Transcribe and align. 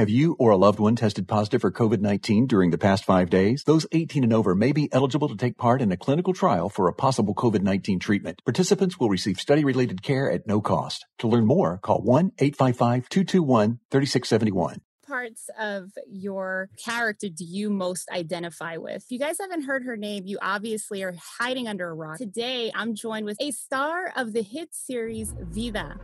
Have 0.00 0.08
you 0.08 0.34
or 0.38 0.50
a 0.50 0.56
loved 0.56 0.80
one 0.80 0.96
tested 0.96 1.28
positive 1.28 1.60
for 1.60 1.70
COVID-19 1.70 2.48
during 2.48 2.70
the 2.70 2.78
past 2.78 3.04
five 3.04 3.28
days? 3.28 3.64
Those 3.66 3.86
18 3.92 4.24
and 4.24 4.32
over 4.32 4.54
may 4.54 4.72
be 4.72 4.90
eligible 4.94 5.28
to 5.28 5.36
take 5.36 5.58
part 5.58 5.82
in 5.82 5.92
a 5.92 5.96
clinical 5.98 6.32
trial 6.32 6.70
for 6.70 6.88
a 6.88 6.94
possible 6.94 7.34
COVID-19 7.34 8.00
treatment. 8.00 8.40
Participants 8.46 8.98
will 8.98 9.10
receive 9.10 9.38
study-related 9.38 10.02
care 10.02 10.32
at 10.32 10.46
no 10.46 10.62
cost. 10.62 11.04
To 11.18 11.28
learn 11.28 11.44
more, 11.44 11.76
call 11.76 12.02
1-855-221-3671 12.02 14.78
parts 15.06 15.50
of 15.58 15.90
your 16.08 16.70
character 16.82 17.28
do 17.28 17.44
you 17.44 17.68
most 17.68 18.08
identify 18.10 18.78
with? 18.78 19.02
If 19.02 19.10
you 19.10 19.18
guys 19.18 19.36
haven't 19.38 19.64
heard 19.64 19.84
her 19.84 19.98
name, 19.98 20.22
you 20.24 20.38
obviously 20.40 21.02
are 21.02 21.14
hiding 21.38 21.68
under 21.68 21.90
a 21.90 21.94
rock. 21.94 22.16
Today, 22.16 22.72
I'm 22.74 22.94
joined 22.94 23.26
with 23.26 23.36
a 23.38 23.50
star 23.50 24.10
of 24.16 24.32
the 24.32 24.42
hit 24.42 24.70
series 24.72 25.34
Vida. 25.38 26.00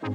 You're 0.00 0.12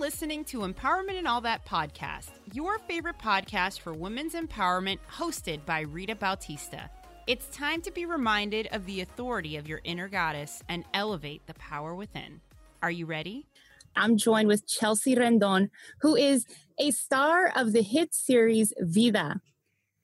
listening 0.00 0.44
to 0.46 0.60
Empowerment 0.60 1.16
and 1.16 1.28
All 1.28 1.40
That 1.42 1.64
podcast, 1.64 2.30
your 2.52 2.80
favorite 2.80 3.18
podcast 3.18 3.78
for 3.80 3.92
women's 3.92 4.34
empowerment, 4.34 4.98
hosted 5.08 5.64
by 5.64 5.82
Rita 5.82 6.16
Bautista. 6.16 6.90
It's 7.28 7.46
time 7.56 7.80
to 7.82 7.92
be 7.92 8.04
reminded 8.04 8.68
of 8.72 8.84
the 8.84 9.02
authority 9.02 9.56
of 9.56 9.68
your 9.68 9.80
inner 9.84 10.08
goddess 10.08 10.64
and 10.68 10.84
elevate 10.92 11.46
the 11.46 11.54
power 11.54 11.94
within. 11.94 12.40
Are 12.82 12.90
you 12.90 13.06
ready? 13.06 13.46
I'm 13.94 14.16
joined 14.16 14.48
with 14.48 14.66
Chelsea 14.66 15.14
Rendon, 15.14 15.70
who 16.00 16.16
is 16.16 16.46
a 16.80 16.90
star 16.90 17.52
of 17.54 17.72
the 17.72 17.82
hit 17.82 18.12
series 18.12 18.72
Vida. 18.80 19.40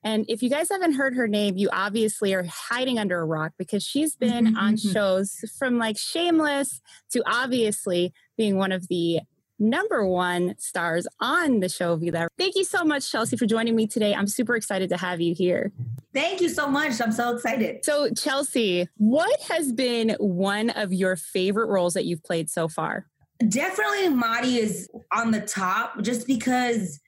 And 0.04 0.26
if 0.28 0.42
you 0.42 0.50
guys 0.50 0.68
haven't 0.70 0.92
heard 0.92 1.14
her 1.14 1.26
name, 1.26 1.56
you 1.56 1.70
obviously 1.72 2.34
are 2.34 2.44
hiding 2.44 2.98
under 2.98 3.18
a 3.20 3.24
rock 3.24 3.52
because 3.58 3.82
she's 3.82 4.14
been 4.16 4.44
mm-hmm, 4.44 4.56
on 4.56 4.74
mm-hmm. 4.74 4.92
shows 4.92 5.36
from 5.58 5.78
like 5.78 5.96
Shameless 5.98 6.82
to 7.12 7.22
obviously 7.26 8.12
being 8.36 8.56
one 8.56 8.70
of 8.70 8.86
the 8.88 9.20
number 9.58 10.06
one 10.06 10.54
stars 10.58 11.06
on 11.20 11.60
the 11.60 11.68
show 11.68 11.96
Vida. 11.96 12.28
Thank 12.36 12.54
you 12.56 12.64
so 12.64 12.84
much, 12.84 13.10
Chelsea, 13.10 13.36
for 13.36 13.46
joining 13.46 13.74
me 13.74 13.86
today. 13.86 14.14
I'm 14.14 14.26
super 14.26 14.56
excited 14.56 14.90
to 14.90 14.96
have 14.96 15.20
you 15.20 15.34
here. 15.34 15.72
Thank 16.12 16.40
you 16.40 16.48
so 16.48 16.68
much. 16.68 17.00
I'm 17.00 17.12
so 17.12 17.34
excited. 17.34 17.84
So, 17.84 18.10
Chelsea, 18.10 18.88
what 18.96 19.40
has 19.42 19.72
been 19.72 20.16
one 20.18 20.70
of 20.70 20.92
your 20.92 21.16
favorite 21.16 21.68
roles 21.68 21.94
that 21.94 22.04
you've 22.04 22.22
played 22.22 22.50
so 22.50 22.68
far? 22.68 23.06
Definitely 23.48 24.10
Mari 24.10 24.56
is 24.56 24.88
on 25.12 25.30
the 25.30 25.40
top 25.40 26.02
just 26.02 26.26
because 26.26 27.00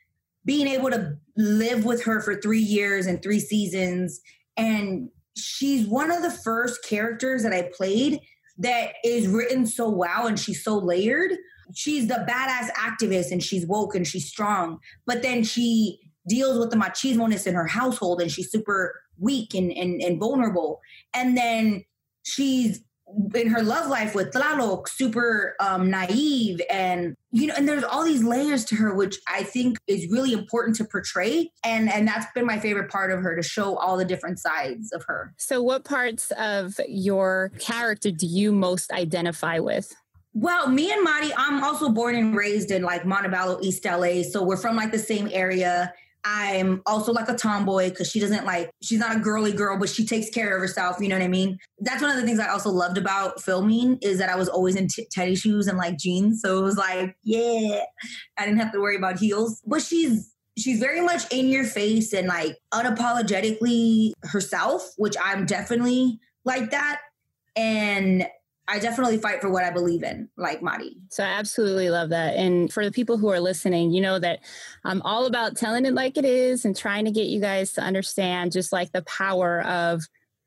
being 0.47 0.69
able 0.69 0.91
to 0.91 1.17
live 1.37 1.85
with 1.85 2.05
her 2.05 2.21
for 2.23 2.41
three 2.41 2.61
years 2.61 3.07
and 3.07 3.23
three 3.23 3.41
seasons. 3.41 4.21
And 4.57 5.11
she's 5.37 5.87
one 5.87 6.11
of 6.11 6.23
the 6.23 6.31
first 6.31 6.83
characters 6.85 7.43
that 7.43 7.53
I 7.53 7.71
played 7.77 8.21
that 8.59 8.95
is 9.05 9.29
written 9.29 9.67
so 9.67 9.91
well 9.91 10.27
and 10.27 10.41
she's 10.41 10.65
so 10.65 10.79
layered. 10.79 11.33
She's 11.75 12.07
the 12.07 12.25
badass 12.29 12.71
activist 12.71 13.33
and 13.33 13.43
she's 13.43 13.67
woke 13.67 13.95
and 13.95 14.07
she's 14.07 14.29
strong, 14.29 14.79
but 15.05 15.23
then 15.23 15.45
she 15.45 16.01
deals 16.29 16.59
with 16.59 16.71
the 16.71 16.77
machismo 16.77 17.47
in 17.47 17.55
her 17.55 17.67
household 17.67 18.21
and 18.21 18.31
she's 18.31 18.51
super 18.51 19.01
weak 19.19 19.53
and, 19.55 19.73
and, 19.73 20.01
and 20.01 20.19
vulnerable. 20.19 20.81
And 21.13 21.37
then 21.37 21.85
she's 22.23 22.81
in 23.35 23.49
her 23.49 23.63
love 23.63 23.89
life 23.89 24.15
with 24.15 24.33
Tlaloc, 24.33 24.89
super 24.89 25.55
um, 25.61 25.91
naive 25.91 26.61
and 26.71 27.15
you 27.31 27.47
know, 27.47 27.55
and 27.55 27.69
there's 27.69 27.85
all 27.85 28.03
these 28.03 28.25
layers 28.25 28.65
to 28.65 28.77
her, 28.77 28.95
which 28.95 29.19
I 29.29 29.43
think 29.43 29.77
is 29.87 30.11
really 30.11 30.33
important 30.33 30.77
to 30.77 30.85
portray. 30.85 31.51
And 31.65 31.91
and 31.93 32.09
that's 32.09 32.27
been 32.35 32.47
my 32.47 32.59
favorite 32.59 32.91
part 32.91 33.13
of 33.13 33.21
her 33.21 33.37
to 33.37 33.43
show 33.43 33.77
all 33.77 33.97
the 33.97 34.05
different 34.05 34.39
sides 34.39 34.93
of 34.93 35.05
her. 35.07 35.35
So 35.37 35.63
what 35.63 35.85
parts 35.85 36.33
of 36.39 36.81
your 36.89 37.51
character 37.59 38.11
do 38.11 38.27
you 38.27 38.53
most 38.53 38.91
identify 38.91 39.59
with? 39.59 39.95
Well, 40.33 40.69
me 40.69 40.93
and 40.93 41.03
Mari, 41.03 41.31
I'm 41.37 41.65
also 41.65 41.89
born 41.89 42.15
and 42.15 42.37
raised 42.37 42.71
in 42.71 42.83
like 42.83 43.07
Montebello, 43.07 43.59
East 43.63 43.85
LA. 43.85 44.23
So 44.23 44.43
we're 44.43 44.57
from 44.57 44.77
like 44.77 44.93
the 44.93 44.99
same 44.99 45.29
area. 45.33 45.93
I'm 46.29 46.83
also 46.87 47.13
like 47.13 47.29
a 47.29 47.37
tomboy 47.37 47.91
because 47.91 48.11
she 48.11 48.19
doesn't 48.19 48.45
like, 48.45 48.71
she's 48.83 48.99
not 48.99 49.15
a 49.15 49.21
girly 49.21 49.53
girl, 49.53 49.79
but 49.79 49.89
she 49.89 50.05
takes 50.05 50.29
care 50.29 50.57
of 50.57 50.61
herself. 50.61 50.97
You 51.01 51.09
know 51.09 51.17
what 51.17 51.25
I 51.25 51.29
mean? 51.29 51.57
That's 51.79 52.03
one 52.03 52.11
of 52.11 52.17
the 52.17 52.27
things 52.27 52.41
I 52.41 52.49
also 52.49 52.71
loved 52.71 52.99
about 52.99 53.41
filming 53.41 53.99
is 54.03 54.19
that 54.19 54.29
I 54.29 54.35
was 54.35 54.49
always 54.49 54.75
in 54.75 54.89
t- 54.89 55.07
teddy 55.13 55.37
shoes 55.37 55.69
and 55.69 55.79
like 55.79 55.99
jeans. 55.99 56.43
So 56.43 56.59
it 56.59 56.63
was 56.63 56.77
like, 56.77 57.17
yeah, 57.23 57.83
I 58.37 58.45
didn't 58.45 58.59
have 58.59 58.73
to 58.73 58.81
worry 58.81 58.97
about 58.97 59.21
heels. 59.21 59.63
But 59.65 59.83
she's, 59.83 60.33
she's 60.59 60.81
very 60.81 61.01
much 61.01 61.33
in 61.33 61.47
your 61.47 61.65
face 61.65 62.13
and 62.13 62.27
like 62.27 62.57
unapologetically 62.75 64.11
herself, 64.25 64.95
which 64.97 65.15
I'm 65.23 65.47
definitely 65.47 66.19
like 66.45 66.73
that. 66.73 67.03
And 67.55 68.27
I 68.69 68.79
definitely 68.81 69.19
fight 69.19 69.41
for 69.41 69.49
what 69.49 69.65
I 69.65 69.71
believe 69.71 70.03
in, 70.03 70.29
like 70.37 70.61
Mari. 70.61 70.97
So 71.11 71.23
I 71.23 71.29
absolutely 71.29 71.89
love 71.89 72.11
that. 72.11 72.35
And 72.35 72.73
for 72.73 72.85
the 72.85 72.91
people 72.91 73.17
who 73.17 73.29
are 73.29 73.39
listening, 73.39 73.93
you 73.93 74.01
know 74.01 74.19
that 74.19 74.41
I'm 74.85 75.03
all 75.03 75.27
about 75.27 75.57
telling 75.57 75.87
it 75.87 75.95
like 75.95 76.17
it 76.17 76.25
is 76.25 76.65
and 76.65 76.77
trying 76.77 77.05
to 77.05 77.13
get 77.13 77.29
you 77.29 77.41
guys 77.41 77.73
to 77.75 77.81
understand 77.81 78.53
just 78.53 78.73
like 78.73 78.91
the 78.93 79.03
power 79.03 79.63
of 79.63 80.03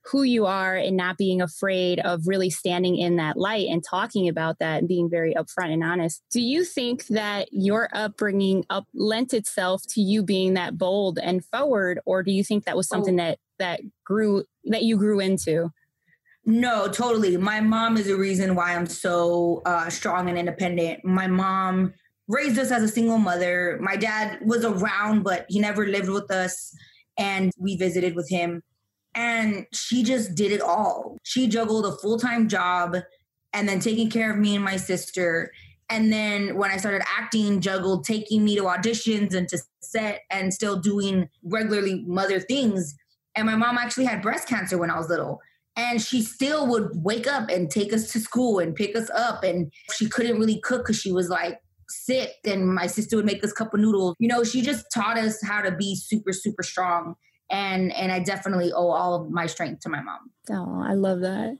who 0.05 0.23
you 0.23 0.45
are 0.45 0.75
and 0.75 0.97
not 0.97 1.17
being 1.17 1.41
afraid 1.41 1.99
of 1.99 2.27
really 2.27 2.49
standing 2.49 2.97
in 2.97 3.17
that 3.17 3.37
light 3.37 3.67
and 3.67 3.83
talking 3.83 4.27
about 4.27 4.57
that 4.59 4.79
and 4.79 4.87
being 4.87 5.09
very 5.09 5.33
upfront 5.35 5.71
and 5.71 5.83
honest. 5.83 6.23
Do 6.31 6.41
you 6.41 6.63
think 6.63 7.07
that 7.07 7.49
your 7.51 7.89
upbringing 7.93 8.65
up 8.69 8.85
lent 8.93 9.33
itself 9.33 9.83
to 9.89 10.01
you 10.01 10.23
being 10.23 10.55
that 10.55 10.77
bold 10.77 11.19
and 11.19 11.45
forward, 11.45 11.99
or 12.05 12.23
do 12.23 12.31
you 12.31 12.43
think 12.43 12.65
that 12.65 12.77
was 12.77 12.87
oh. 12.91 12.95
something 12.95 13.19
oh. 13.19 13.23
that 13.23 13.39
that 13.59 13.81
grew 14.03 14.45
that 14.65 14.83
you 14.83 14.97
grew 14.97 15.19
into? 15.19 15.69
No, 16.49 16.87
totally. 16.87 17.37
My 17.37 17.61
mom 17.61 17.95
is 17.95 18.07
the 18.07 18.15
reason 18.15 18.55
why 18.55 18.75
I'm 18.75 18.87
so 18.87 19.61
uh, 19.67 19.87
strong 19.91 20.29
and 20.29 20.37
independent. 20.37 21.05
My 21.05 21.27
mom 21.27 21.93
raised 22.27 22.57
us 22.57 22.71
as 22.71 22.81
a 22.81 22.87
single 22.87 23.19
mother. 23.19 23.77
My 23.79 23.95
dad 23.95 24.39
was 24.43 24.65
around, 24.65 25.21
but 25.21 25.45
he 25.47 25.59
never 25.59 25.85
lived 25.85 26.09
with 26.09 26.31
us. 26.31 26.75
And 27.19 27.51
we 27.59 27.77
visited 27.77 28.15
with 28.15 28.27
him. 28.29 28.63
And 29.13 29.67
she 29.73 30.01
just 30.01 30.33
did 30.33 30.51
it 30.51 30.59
all. 30.59 31.17
She 31.21 31.47
juggled 31.47 31.85
a 31.85 31.95
full 31.97 32.17
time 32.17 32.47
job 32.47 32.97
and 33.53 33.69
then 33.69 33.79
taking 33.79 34.09
care 34.09 34.31
of 34.31 34.39
me 34.39 34.55
and 34.55 34.65
my 34.65 34.77
sister. 34.77 35.51
And 35.87 36.11
then 36.11 36.57
when 36.57 36.71
I 36.71 36.77
started 36.77 37.03
acting, 37.15 37.61
juggled 37.61 38.05
taking 38.05 38.43
me 38.43 38.55
to 38.55 38.63
auditions 38.63 39.35
and 39.35 39.47
to 39.49 39.59
set 39.81 40.21
and 40.31 40.51
still 40.51 40.79
doing 40.79 41.29
regularly 41.43 42.03
mother 42.07 42.39
things. 42.39 42.95
And 43.35 43.45
my 43.45 43.55
mom 43.55 43.77
actually 43.77 44.05
had 44.05 44.23
breast 44.23 44.47
cancer 44.47 44.79
when 44.79 44.89
I 44.89 44.97
was 44.97 45.09
little 45.09 45.41
and 45.79 46.01
she 46.01 46.21
still 46.21 46.67
would 46.67 46.89
wake 46.93 47.25
up 47.25 47.49
and 47.49 47.71
take 47.71 47.93
us 47.93 48.11
to 48.11 48.19
school 48.19 48.59
and 48.59 48.75
pick 48.75 48.97
us 48.97 49.09
up 49.11 49.43
and 49.43 49.71
she 49.93 50.09
couldn't 50.09 50.37
really 50.37 50.59
cook 50.59 50.83
because 50.83 50.99
she 50.99 51.11
was 51.11 51.29
like 51.29 51.61
sick 51.87 52.35
and 52.45 52.67
my 52.75 52.85
sister 52.85 53.15
would 53.15 53.25
make 53.25 53.43
us 53.43 53.53
cup 53.53 53.73
of 53.73 53.79
noodles 53.79 54.15
you 54.19 54.27
know 54.27 54.43
she 54.43 54.61
just 54.61 54.85
taught 54.93 55.17
us 55.17 55.41
how 55.41 55.61
to 55.61 55.71
be 55.71 55.95
super 55.95 56.33
super 56.33 56.61
strong 56.61 57.15
and 57.49 57.93
and 57.93 58.11
i 58.11 58.19
definitely 58.19 58.71
owe 58.73 58.89
all 58.89 59.15
of 59.15 59.31
my 59.31 59.47
strength 59.47 59.79
to 59.79 59.89
my 59.89 60.01
mom 60.01 60.29
oh 60.51 60.83
i 60.85 60.93
love 60.93 61.21
that 61.21 61.55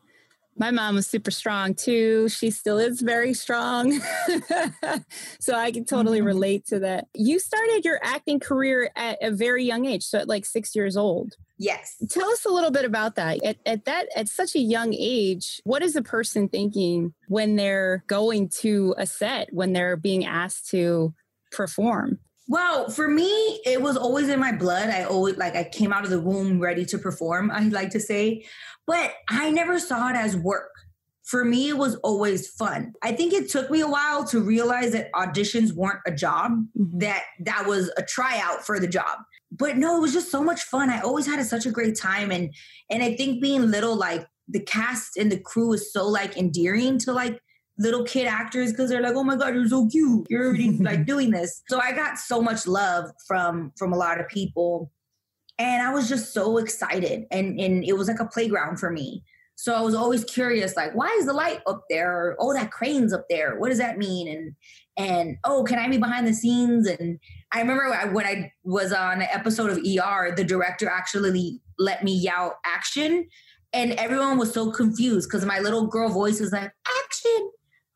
my 0.57 0.71
mom 0.71 0.95
was 0.95 1.07
super 1.07 1.31
strong 1.31 1.73
too. 1.73 2.27
She 2.27 2.51
still 2.51 2.79
is 2.79 2.99
very 2.99 3.33
strong. 3.33 3.93
so 5.39 5.53
I 5.53 5.71
can 5.71 5.85
totally 5.85 6.17
mm-hmm. 6.17 6.27
relate 6.27 6.65
to 6.65 6.79
that. 6.79 7.07
You 7.15 7.39
started 7.39 7.85
your 7.85 7.97
acting 8.03 8.41
career 8.41 8.91
at 8.93 9.17
a 9.21 9.31
very 9.31 9.63
young 9.63 9.85
age, 9.85 10.03
so 10.03 10.19
at 10.19 10.27
like 10.27 10.45
six 10.45 10.75
years 10.75 10.97
old. 10.97 11.37
Yes. 11.59 12.01
Tell 12.09 12.29
us 12.29 12.45
a 12.45 12.49
little 12.49 12.71
bit 12.71 12.85
about 12.85 13.15
that. 13.15 13.43
At, 13.43 13.57
at 13.65 13.85
that 13.85 14.07
at 14.15 14.29
such 14.29 14.55
a 14.55 14.59
young 14.59 14.93
age, 14.93 15.61
what 15.65 15.83
is 15.83 15.95
a 15.97 16.01
person 16.01 16.47
thinking 16.47 17.13
when 17.27 17.57
they're 17.57 18.05
going 18.07 18.47
to 18.61 18.95
a 18.97 19.05
set, 19.05 19.49
when 19.51 19.73
they're 19.73 19.97
being 19.97 20.25
asked 20.25 20.69
to 20.69 21.13
perform? 21.51 22.19
Well, 22.47 22.89
for 22.89 23.07
me, 23.07 23.61
it 23.65 23.81
was 23.81 23.97
always 23.97 24.29
in 24.29 24.39
my 24.39 24.53
blood. 24.53 24.89
I 24.89 25.03
always 25.03 25.37
like 25.37 25.55
I 25.55 25.65
came 25.65 25.91
out 25.91 26.05
of 26.05 26.09
the 26.09 26.21
womb 26.21 26.59
ready 26.59 26.85
to 26.85 26.97
perform, 26.97 27.51
I 27.51 27.59
like 27.59 27.91
to 27.91 27.99
say, 27.99 28.45
but 28.87 29.13
I 29.29 29.51
never 29.51 29.79
saw 29.79 30.09
it 30.09 30.15
as 30.15 30.35
work. 30.35 30.71
For 31.25 31.45
me, 31.45 31.69
it 31.69 31.77
was 31.77 31.93
always 31.97 32.49
fun. 32.49 32.93
I 33.03 33.11
think 33.11 33.33
it 33.33 33.51
took 33.51 33.69
me 33.69 33.81
a 33.81 33.87
while 33.87 34.23
to 34.29 34.41
realize 34.41 34.93
that 34.93 35.11
auditions 35.11 35.73
weren't 35.73 35.99
a 36.07 36.11
job, 36.11 36.53
mm-hmm. 36.75 36.99
that 36.99 37.23
that 37.41 37.67
was 37.67 37.91
a 37.97 38.01
tryout 38.01 38.65
for 38.65 38.79
the 38.79 38.87
job. 38.87 39.19
But 39.59 39.77
no, 39.77 39.97
it 39.97 40.01
was 40.01 40.13
just 40.13 40.31
so 40.31 40.41
much 40.41 40.63
fun. 40.63 40.89
I 40.89 41.01
always 41.01 41.27
had 41.27 41.39
a, 41.39 41.43
such 41.43 41.65
a 41.65 41.71
great 41.71 41.97
time 41.97 42.31
and 42.31 42.53
and 42.89 43.03
I 43.03 43.15
think 43.15 43.41
being 43.41 43.69
little 43.69 43.95
like 43.95 44.25
the 44.47 44.59
cast 44.59 45.17
and 45.17 45.31
the 45.31 45.39
crew 45.39 45.73
is 45.73 45.93
so 45.93 46.07
like 46.07 46.37
endearing 46.37 46.97
to 46.99 47.13
like 47.13 47.39
little 47.77 48.03
kid 48.03 48.27
actors 48.27 48.71
because 48.71 48.89
they're 48.89 49.01
like, 49.01 49.15
oh 49.15 49.23
my 49.23 49.35
god, 49.35 49.55
you're 49.55 49.67
so 49.67 49.87
cute. 49.87 50.27
You're 50.29 50.47
already 50.47 50.71
like 50.79 51.05
doing 51.05 51.31
this. 51.31 51.63
So 51.69 51.79
I 51.79 51.93
got 51.93 52.17
so 52.17 52.41
much 52.41 52.67
love 52.67 53.09
from 53.27 53.71
from 53.77 53.93
a 53.93 53.97
lot 53.97 54.19
of 54.19 54.27
people, 54.27 54.91
and 55.57 55.81
I 55.81 55.93
was 55.93 56.07
just 56.09 56.33
so 56.33 56.57
excited, 56.57 57.25
and 57.31 57.59
and 57.59 57.83
it 57.83 57.93
was 57.93 58.07
like 58.07 58.19
a 58.19 58.25
playground 58.25 58.79
for 58.79 58.91
me. 58.91 59.23
So 59.55 59.73
I 59.73 59.81
was 59.81 59.93
always 59.93 60.23
curious, 60.23 60.77
like, 60.77 60.95
why 60.95 61.09
is 61.19 61.25
the 61.25 61.33
light 61.33 61.59
up 61.67 61.83
there? 61.89 62.13
Or, 62.13 62.37
oh, 62.39 62.53
that 62.53 62.71
crane's 62.71 63.11
up 63.11 63.25
there. 63.29 63.59
What 63.59 63.67
does 63.67 63.79
that 63.79 63.97
mean? 63.97 64.27
And 64.27 64.55
and 64.95 65.37
oh, 65.43 65.63
can 65.63 65.79
I 65.79 65.87
be 65.89 65.97
behind 65.97 66.27
the 66.27 66.33
scenes? 66.33 66.87
And 66.87 67.19
I 67.51 67.61
remember 67.61 67.89
when 68.11 68.25
I 68.25 68.51
was 68.63 68.93
on 68.93 69.21
an 69.21 69.27
episode 69.31 69.71
of 69.71 69.77
ER, 69.77 70.33
the 70.35 70.43
director 70.43 70.87
actually 70.87 71.59
let 71.77 72.03
me 72.03 72.13
yell 72.13 72.59
action, 72.65 73.27
and 73.73 73.93
everyone 73.93 74.37
was 74.37 74.53
so 74.53 74.71
confused 74.71 75.29
because 75.29 75.45
my 75.45 75.59
little 75.59 75.87
girl 75.87 76.09
voice 76.09 76.39
was 76.39 76.51
like 76.51 76.71
action, 77.03 77.51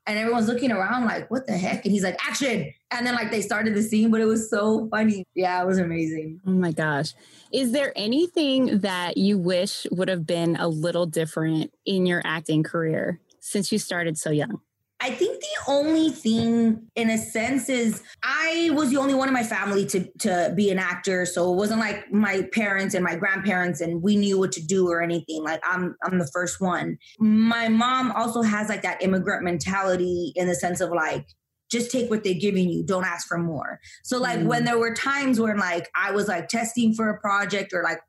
and 0.05 0.17
everyone's 0.17 0.47
looking 0.47 0.71
around 0.71 1.05
like, 1.05 1.29
what 1.31 1.47
the 1.47 1.57
heck? 1.57 1.85
And 1.85 1.94
he's 1.94 2.03
like, 2.03 2.17
action. 2.27 2.73
And 2.91 3.07
then 3.07 3.15
like 3.15 3.31
they 3.31 3.41
started 3.41 3.73
the 3.73 3.81
scene, 3.81 4.11
but 4.11 4.21
it 4.21 4.25
was 4.25 4.50
so 4.50 4.88
funny. 4.89 5.23
Yeah, 5.33 5.61
it 5.61 5.65
was 5.65 5.77
amazing. 5.77 6.41
Oh 6.45 6.51
my 6.51 6.71
gosh. 6.71 7.13
Is 7.51 7.71
there 7.71 7.94
anything 7.95 8.79
that 8.79 9.17
you 9.17 9.38
wish 9.38 9.88
would 9.91 10.09
have 10.09 10.27
been 10.27 10.57
a 10.57 10.67
little 10.67 11.05
different 11.05 11.71
in 11.85 12.05
your 12.05 12.21
acting 12.25 12.63
career 12.63 13.19
since 13.39 13.71
you 13.71 13.79
started 13.79 14.17
so 14.17 14.29
young? 14.29 14.59
I 15.03 15.11
think 15.11 15.41
the 15.41 15.71
only 15.71 16.11
thing, 16.11 16.88
in 16.95 17.09
a 17.09 17.17
sense, 17.17 17.67
is 17.67 18.01
I 18.23 18.69
was 18.71 18.89
the 18.89 18.95
only 18.95 19.13
one 19.13 19.27
in 19.27 19.33
my 19.33 19.44
family 19.44 19.85
to 19.88 20.09
to 20.19 20.53
be 20.55 20.71
an 20.71 20.79
actor. 20.79 21.25
So 21.25 21.51
it 21.51 21.57
wasn't 21.57 21.81
like 21.81 22.09
my 22.09 22.47
parents 22.53 22.95
and 22.95 23.03
my 23.03 23.17
grandparents 23.17 23.81
and 23.81 24.01
we 24.01 24.15
knew 24.15 24.39
what 24.39 24.53
to 24.53 24.65
do 24.65 24.88
or 24.88 25.01
anything. 25.01 25.44
Like 25.44 25.59
I'm 25.69 25.97
I'm 26.05 26.19
the 26.19 26.27
first 26.27 26.61
one. 26.61 26.97
My 27.19 27.67
mom 27.67 28.13
also 28.13 28.44
has 28.44 28.69
like 28.69 28.81
that 28.83 29.03
immigrant 29.03 29.44
mentality 29.44 30.31
in 30.38 30.47
the 30.47 30.55
sense 30.55 30.79
of 30.79 30.89
like 30.91 31.27
just 31.69 31.91
take 31.91 32.09
what 32.09 32.23
they're 32.23 32.33
giving 32.33 32.69
you 32.69 32.83
don't 32.83 33.05
ask 33.05 33.27
for 33.27 33.39
more 33.39 33.79
so 34.03 34.19
like 34.19 34.38
mm. 34.38 34.45
when 34.45 34.63
there 34.63 34.77
were 34.77 34.94
times 34.94 35.39
when 35.39 35.57
like 35.57 35.89
i 35.95 36.11
was 36.11 36.27
like 36.27 36.47
testing 36.47 36.94
for 36.94 37.09
a 37.09 37.19
project 37.19 37.73
or 37.73 37.81
like 37.81 38.00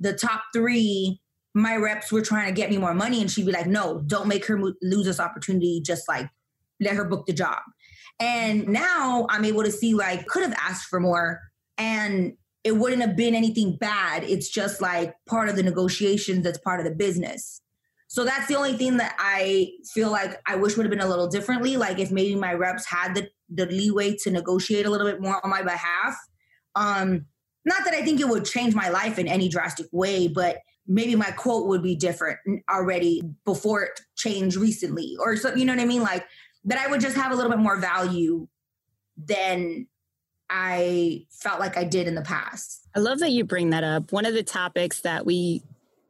the 0.00 0.12
top 0.12 0.42
three 0.52 1.18
my 1.56 1.74
reps 1.74 2.12
were 2.12 2.20
trying 2.20 2.46
to 2.46 2.52
get 2.52 2.68
me 2.68 2.76
more 2.76 2.92
money 2.92 3.22
and 3.22 3.30
she'd 3.30 3.46
be 3.46 3.50
like 3.50 3.66
no 3.66 4.02
don't 4.06 4.28
make 4.28 4.44
her 4.44 4.60
lose 4.82 5.06
this 5.06 5.18
opportunity 5.18 5.80
just 5.82 6.06
like 6.06 6.28
let 6.80 6.94
her 6.94 7.04
book 7.04 7.26
the 7.26 7.32
job. 7.32 7.58
And 8.18 8.68
now 8.68 9.26
I'm 9.30 9.44
able 9.44 9.62
to 9.64 9.72
see 9.72 9.94
like 9.94 10.26
could 10.26 10.42
have 10.42 10.54
asked 10.60 10.88
for 10.88 11.00
more 11.00 11.40
and 11.78 12.34
it 12.64 12.76
wouldn't 12.76 13.02
have 13.02 13.16
been 13.16 13.34
anything 13.34 13.76
bad. 13.76 14.24
It's 14.24 14.48
just 14.48 14.80
like 14.80 15.14
part 15.26 15.48
of 15.48 15.56
the 15.56 15.62
negotiations 15.62 16.42
that's 16.42 16.58
part 16.58 16.80
of 16.80 16.84
the 16.84 16.94
business. 16.94 17.62
So 18.08 18.24
that's 18.24 18.48
the 18.48 18.56
only 18.56 18.74
thing 18.74 18.98
that 18.98 19.14
I 19.18 19.72
feel 19.94 20.10
like 20.10 20.40
I 20.46 20.56
wish 20.56 20.76
would 20.76 20.86
have 20.86 20.90
been 20.90 21.00
a 21.00 21.08
little 21.08 21.28
differently. 21.28 21.76
Like 21.76 21.98
if 21.98 22.10
maybe 22.10 22.34
my 22.34 22.54
reps 22.54 22.86
had 22.86 23.14
the, 23.14 23.28
the 23.48 23.66
leeway 23.66 24.16
to 24.22 24.30
negotiate 24.30 24.86
a 24.86 24.90
little 24.90 25.06
bit 25.06 25.20
more 25.20 25.44
on 25.44 25.50
my 25.50 25.62
behalf. 25.62 26.16
Um, 26.74 27.26
not 27.64 27.84
that 27.84 27.94
I 27.94 28.02
think 28.02 28.20
it 28.20 28.28
would 28.28 28.44
change 28.44 28.74
my 28.74 28.88
life 28.88 29.18
in 29.18 29.26
any 29.26 29.48
drastic 29.48 29.86
way, 29.92 30.28
but 30.28 30.58
maybe 30.86 31.14
my 31.14 31.30
quote 31.32 31.66
would 31.66 31.82
be 31.82 31.94
different 31.94 32.38
already 32.70 33.22
before 33.44 33.82
it 33.82 34.00
changed 34.16 34.56
recently 34.56 35.16
or 35.18 35.36
so 35.36 35.54
you 35.54 35.64
know 35.64 35.74
what 35.74 35.82
I 35.82 35.86
mean? 35.86 36.02
Like 36.02 36.26
that 36.64 36.78
I 36.78 36.88
would 36.88 37.00
just 37.00 37.16
have 37.16 37.32
a 37.32 37.34
little 37.34 37.50
bit 37.50 37.60
more 37.60 37.78
value 37.78 38.48
than 39.16 39.86
I 40.48 41.26
felt 41.30 41.58
like 41.58 41.76
I 41.76 41.84
did 41.84 42.06
in 42.06 42.14
the 42.14 42.22
past. 42.22 42.86
I 42.94 43.00
love 43.00 43.18
that 43.20 43.30
you 43.30 43.44
bring 43.44 43.70
that 43.70 43.84
up. 43.84 44.12
One 44.12 44.26
of 44.26 44.34
the 44.34 44.42
topics 44.42 45.00
that 45.00 45.26
we 45.26 45.62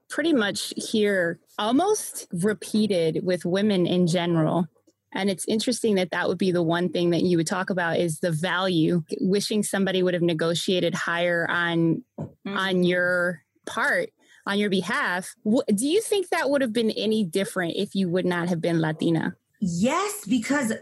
pretty 0.09 0.33
much 0.33 0.75
hear 0.77 1.39
almost 1.59 2.27
repeated 2.33 3.25
with 3.25 3.45
women 3.45 3.87
in 3.87 4.07
general 4.07 4.69
and 5.17 5.31
it's 5.31 5.47
interesting 5.49 5.95
that 5.95 6.11
that 6.11 6.29
would 6.29 6.39
be 6.39 6.53
the 6.53 6.63
one 6.63 6.91
thing 6.91 7.11
that 7.11 7.23
you 7.23 7.39
would 7.39 7.47
talk 7.47 7.71
about 7.71 7.99
is 7.99 8.21
the 8.21 8.31
value 8.31 9.03
wishing 9.21 9.63
somebody 9.63 10.03
would 10.03 10.15
have 10.15 10.23
negotiated 10.23 10.95
higher 10.95 11.47
on 11.49 12.03
mm-hmm. 12.21 12.57
on 12.57 12.85
your 12.85 13.43
part 13.65 14.11
on 14.47 14.59
your 14.59 14.71
behalf 14.71 15.35
do 15.45 15.87
you 15.87 16.01
think 16.01 16.29
that 16.29 16.49
would 16.51 16.63
have 16.63 16.73
been 16.73 16.91
any 16.93 17.25
different 17.25 17.75
if 17.77 17.95
you 17.95 18.09
would 18.09 18.25
not 18.25 18.49
have 18.49 18.61
been 18.61 18.81
latina 18.81 19.37
Yes, 19.61 20.25
because 20.27 20.73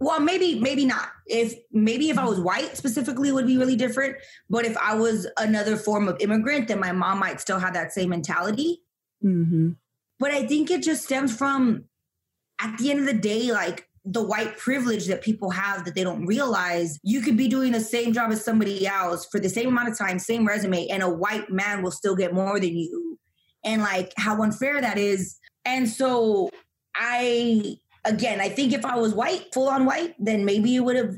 well, 0.00 0.20
maybe 0.20 0.58
maybe 0.58 0.84
not. 0.84 1.08
If 1.26 1.54
maybe 1.72 2.10
if 2.10 2.18
I 2.18 2.24
was 2.24 2.40
white 2.40 2.76
specifically 2.76 3.32
would 3.32 3.46
be 3.46 3.58
really 3.58 3.76
different, 3.76 4.16
but 4.50 4.64
if 4.64 4.76
I 4.76 4.94
was 4.94 5.26
another 5.38 5.76
form 5.76 6.08
of 6.08 6.20
immigrant, 6.20 6.68
then 6.68 6.80
my 6.80 6.92
mom 6.92 7.18
might 7.18 7.40
still 7.40 7.58
have 7.58 7.74
that 7.74 7.92
same 7.92 8.10
mentality. 8.10 8.82
Mm-hmm. 9.22 9.70
But 10.18 10.30
I 10.30 10.46
think 10.46 10.70
it 10.70 10.82
just 10.82 11.04
stems 11.04 11.36
from 11.36 11.84
at 12.60 12.76
the 12.78 12.90
end 12.90 13.00
of 13.00 13.06
the 13.06 13.14
day, 13.14 13.52
like 13.52 13.88
the 14.04 14.22
white 14.22 14.58
privilege 14.58 15.06
that 15.06 15.22
people 15.22 15.50
have 15.50 15.84
that 15.84 15.94
they 15.94 16.04
don't 16.04 16.26
realize. 16.26 16.98
You 17.02 17.20
could 17.20 17.36
be 17.36 17.48
doing 17.48 17.72
the 17.72 17.80
same 17.80 18.12
job 18.12 18.32
as 18.32 18.44
somebody 18.44 18.86
else 18.86 19.26
for 19.26 19.40
the 19.40 19.48
same 19.48 19.68
amount 19.68 19.88
of 19.88 19.98
time, 19.98 20.18
same 20.18 20.46
resume, 20.46 20.88
and 20.88 21.02
a 21.02 21.08
white 21.08 21.50
man 21.50 21.82
will 21.82 21.90
still 21.90 22.16
get 22.16 22.34
more 22.34 22.60
than 22.60 22.76
you. 22.76 23.03
And 23.64 23.82
like 23.82 24.12
how 24.16 24.42
unfair 24.42 24.80
that 24.80 24.98
is. 24.98 25.38
And 25.64 25.88
so 25.88 26.50
I 26.94 27.78
again, 28.04 28.40
I 28.40 28.48
think 28.48 28.72
if 28.72 28.84
I 28.84 28.96
was 28.96 29.14
white, 29.14 29.52
full 29.52 29.68
on 29.68 29.86
white, 29.86 30.14
then 30.18 30.44
maybe 30.44 30.76
it 30.76 30.80
would 30.80 30.96
have 30.96 31.16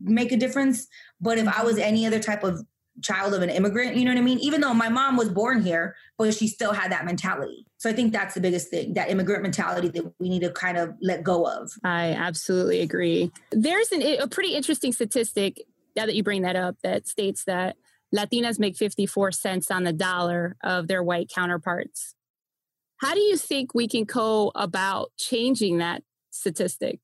make 0.00 0.32
a 0.32 0.36
difference. 0.36 0.86
But 1.20 1.38
if 1.38 1.48
I 1.48 1.64
was 1.64 1.78
any 1.78 2.06
other 2.06 2.20
type 2.20 2.44
of 2.44 2.64
child 3.02 3.34
of 3.34 3.42
an 3.42 3.50
immigrant, 3.50 3.96
you 3.96 4.04
know 4.04 4.12
what 4.12 4.18
I 4.18 4.22
mean? 4.22 4.38
Even 4.38 4.60
though 4.60 4.74
my 4.74 4.88
mom 4.88 5.16
was 5.16 5.28
born 5.28 5.62
here, 5.62 5.96
but 6.16 6.34
she 6.34 6.48
still 6.48 6.72
had 6.72 6.92
that 6.92 7.04
mentality. 7.04 7.66
So 7.76 7.88
I 7.88 7.92
think 7.92 8.12
that's 8.12 8.34
the 8.34 8.40
biggest 8.40 8.70
thing, 8.70 8.94
that 8.94 9.10
immigrant 9.10 9.42
mentality 9.42 9.88
that 9.88 10.12
we 10.18 10.28
need 10.28 10.40
to 10.40 10.50
kind 10.50 10.76
of 10.76 10.94
let 11.00 11.22
go 11.22 11.44
of. 11.44 11.70
I 11.84 12.10
absolutely 12.12 12.80
agree. 12.80 13.30
There's 13.50 13.92
an, 13.92 14.02
a 14.02 14.26
pretty 14.26 14.54
interesting 14.54 14.92
statistic 14.92 15.62
now 15.94 16.06
that 16.06 16.14
you 16.14 16.22
bring 16.22 16.42
that 16.42 16.56
up 16.56 16.76
that 16.82 17.06
states 17.06 17.44
that 17.44 17.76
Latinas 18.14 18.58
make 18.58 18.76
54 18.76 19.32
cents 19.32 19.70
on 19.70 19.84
the 19.84 19.92
dollar 19.92 20.56
of 20.62 20.88
their 20.88 21.02
white 21.02 21.30
counterparts. 21.34 22.14
How 22.98 23.14
do 23.14 23.20
you 23.20 23.36
think 23.36 23.74
we 23.74 23.86
can 23.86 24.04
go 24.04 24.50
about 24.54 25.12
changing 25.18 25.78
that 25.78 26.02
statistic? 26.30 27.00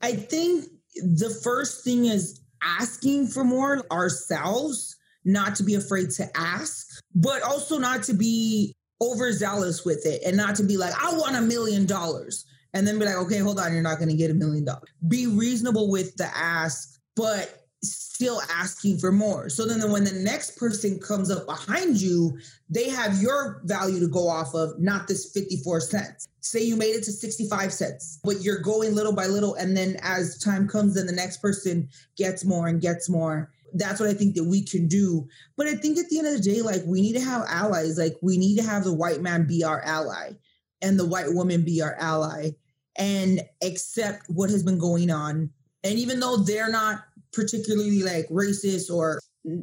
I 0.00 0.12
think 0.12 0.66
the 0.96 1.30
first 1.42 1.84
thing 1.84 2.06
is 2.06 2.40
asking 2.62 3.28
for 3.28 3.44
more 3.44 3.84
ourselves, 3.90 4.96
not 5.24 5.56
to 5.56 5.62
be 5.62 5.74
afraid 5.74 6.10
to 6.10 6.28
ask, 6.36 6.86
but 7.14 7.42
also 7.42 7.78
not 7.78 8.02
to 8.04 8.14
be 8.14 8.74
overzealous 9.00 9.84
with 9.84 10.06
it 10.06 10.22
and 10.24 10.36
not 10.36 10.54
to 10.56 10.62
be 10.62 10.76
like, 10.76 10.92
I 10.94 11.16
want 11.16 11.36
a 11.36 11.40
million 11.40 11.86
dollars. 11.86 12.44
And 12.74 12.86
then 12.86 12.98
be 12.98 13.04
like, 13.04 13.16
okay, 13.16 13.38
hold 13.38 13.58
on, 13.58 13.72
you're 13.72 13.82
not 13.82 13.98
going 13.98 14.08
to 14.08 14.16
get 14.16 14.30
a 14.30 14.34
million 14.34 14.64
dollars. 14.64 14.88
Be 15.06 15.26
reasonable 15.26 15.90
with 15.90 16.16
the 16.16 16.26
ask, 16.34 16.98
but 17.16 17.61
still 17.82 18.40
asking 18.50 18.98
for 18.98 19.10
more. 19.10 19.48
So 19.48 19.66
then 19.66 19.90
when 19.90 20.04
the 20.04 20.12
next 20.12 20.56
person 20.56 21.00
comes 21.00 21.30
up 21.30 21.46
behind 21.46 22.00
you, 22.00 22.38
they 22.70 22.88
have 22.88 23.20
your 23.20 23.60
value 23.64 23.98
to 24.00 24.06
go 24.06 24.28
off 24.28 24.54
of, 24.54 24.78
not 24.78 25.08
this 25.08 25.32
54 25.32 25.80
cents. 25.80 26.28
Say 26.40 26.62
you 26.62 26.76
made 26.76 26.94
it 26.94 27.02
to 27.04 27.12
65 27.12 27.72
cents, 27.72 28.20
but 28.22 28.40
you're 28.40 28.60
going 28.60 28.94
little 28.94 29.12
by 29.12 29.26
little. 29.26 29.54
And 29.54 29.76
then 29.76 29.96
as 30.02 30.38
time 30.38 30.68
comes, 30.68 30.94
then 30.94 31.06
the 31.06 31.12
next 31.12 31.38
person 31.38 31.88
gets 32.16 32.44
more 32.44 32.68
and 32.68 32.80
gets 32.80 33.08
more. 33.08 33.50
That's 33.74 33.98
what 33.98 34.08
I 34.08 34.14
think 34.14 34.36
that 34.36 34.44
we 34.44 34.62
can 34.62 34.86
do. 34.86 35.26
But 35.56 35.66
I 35.66 35.74
think 35.74 35.98
at 35.98 36.08
the 36.08 36.18
end 36.18 36.28
of 36.28 36.34
the 36.34 36.40
day, 36.40 36.62
like 36.62 36.82
we 36.86 37.00
need 37.00 37.14
to 37.14 37.24
have 37.24 37.44
allies. 37.48 37.98
Like 37.98 38.16
we 38.22 38.36
need 38.36 38.56
to 38.58 38.64
have 38.64 38.84
the 38.84 38.94
white 38.94 39.20
man 39.20 39.46
be 39.46 39.64
our 39.64 39.80
ally 39.82 40.32
and 40.80 40.98
the 40.98 41.06
white 41.06 41.32
woman 41.32 41.64
be 41.64 41.82
our 41.82 41.96
ally 41.98 42.50
and 42.96 43.40
accept 43.64 44.28
what 44.28 44.50
has 44.50 44.62
been 44.62 44.78
going 44.78 45.10
on. 45.10 45.50
And 45.84 45.98
even 45.98 46.20
though 46.20 46.36
they're 46.36 46.70
not 46.70 47.04
particularly 47.32 48.02
like 48.02 48.28
racist 48.28 48.92
or 48.92 49.20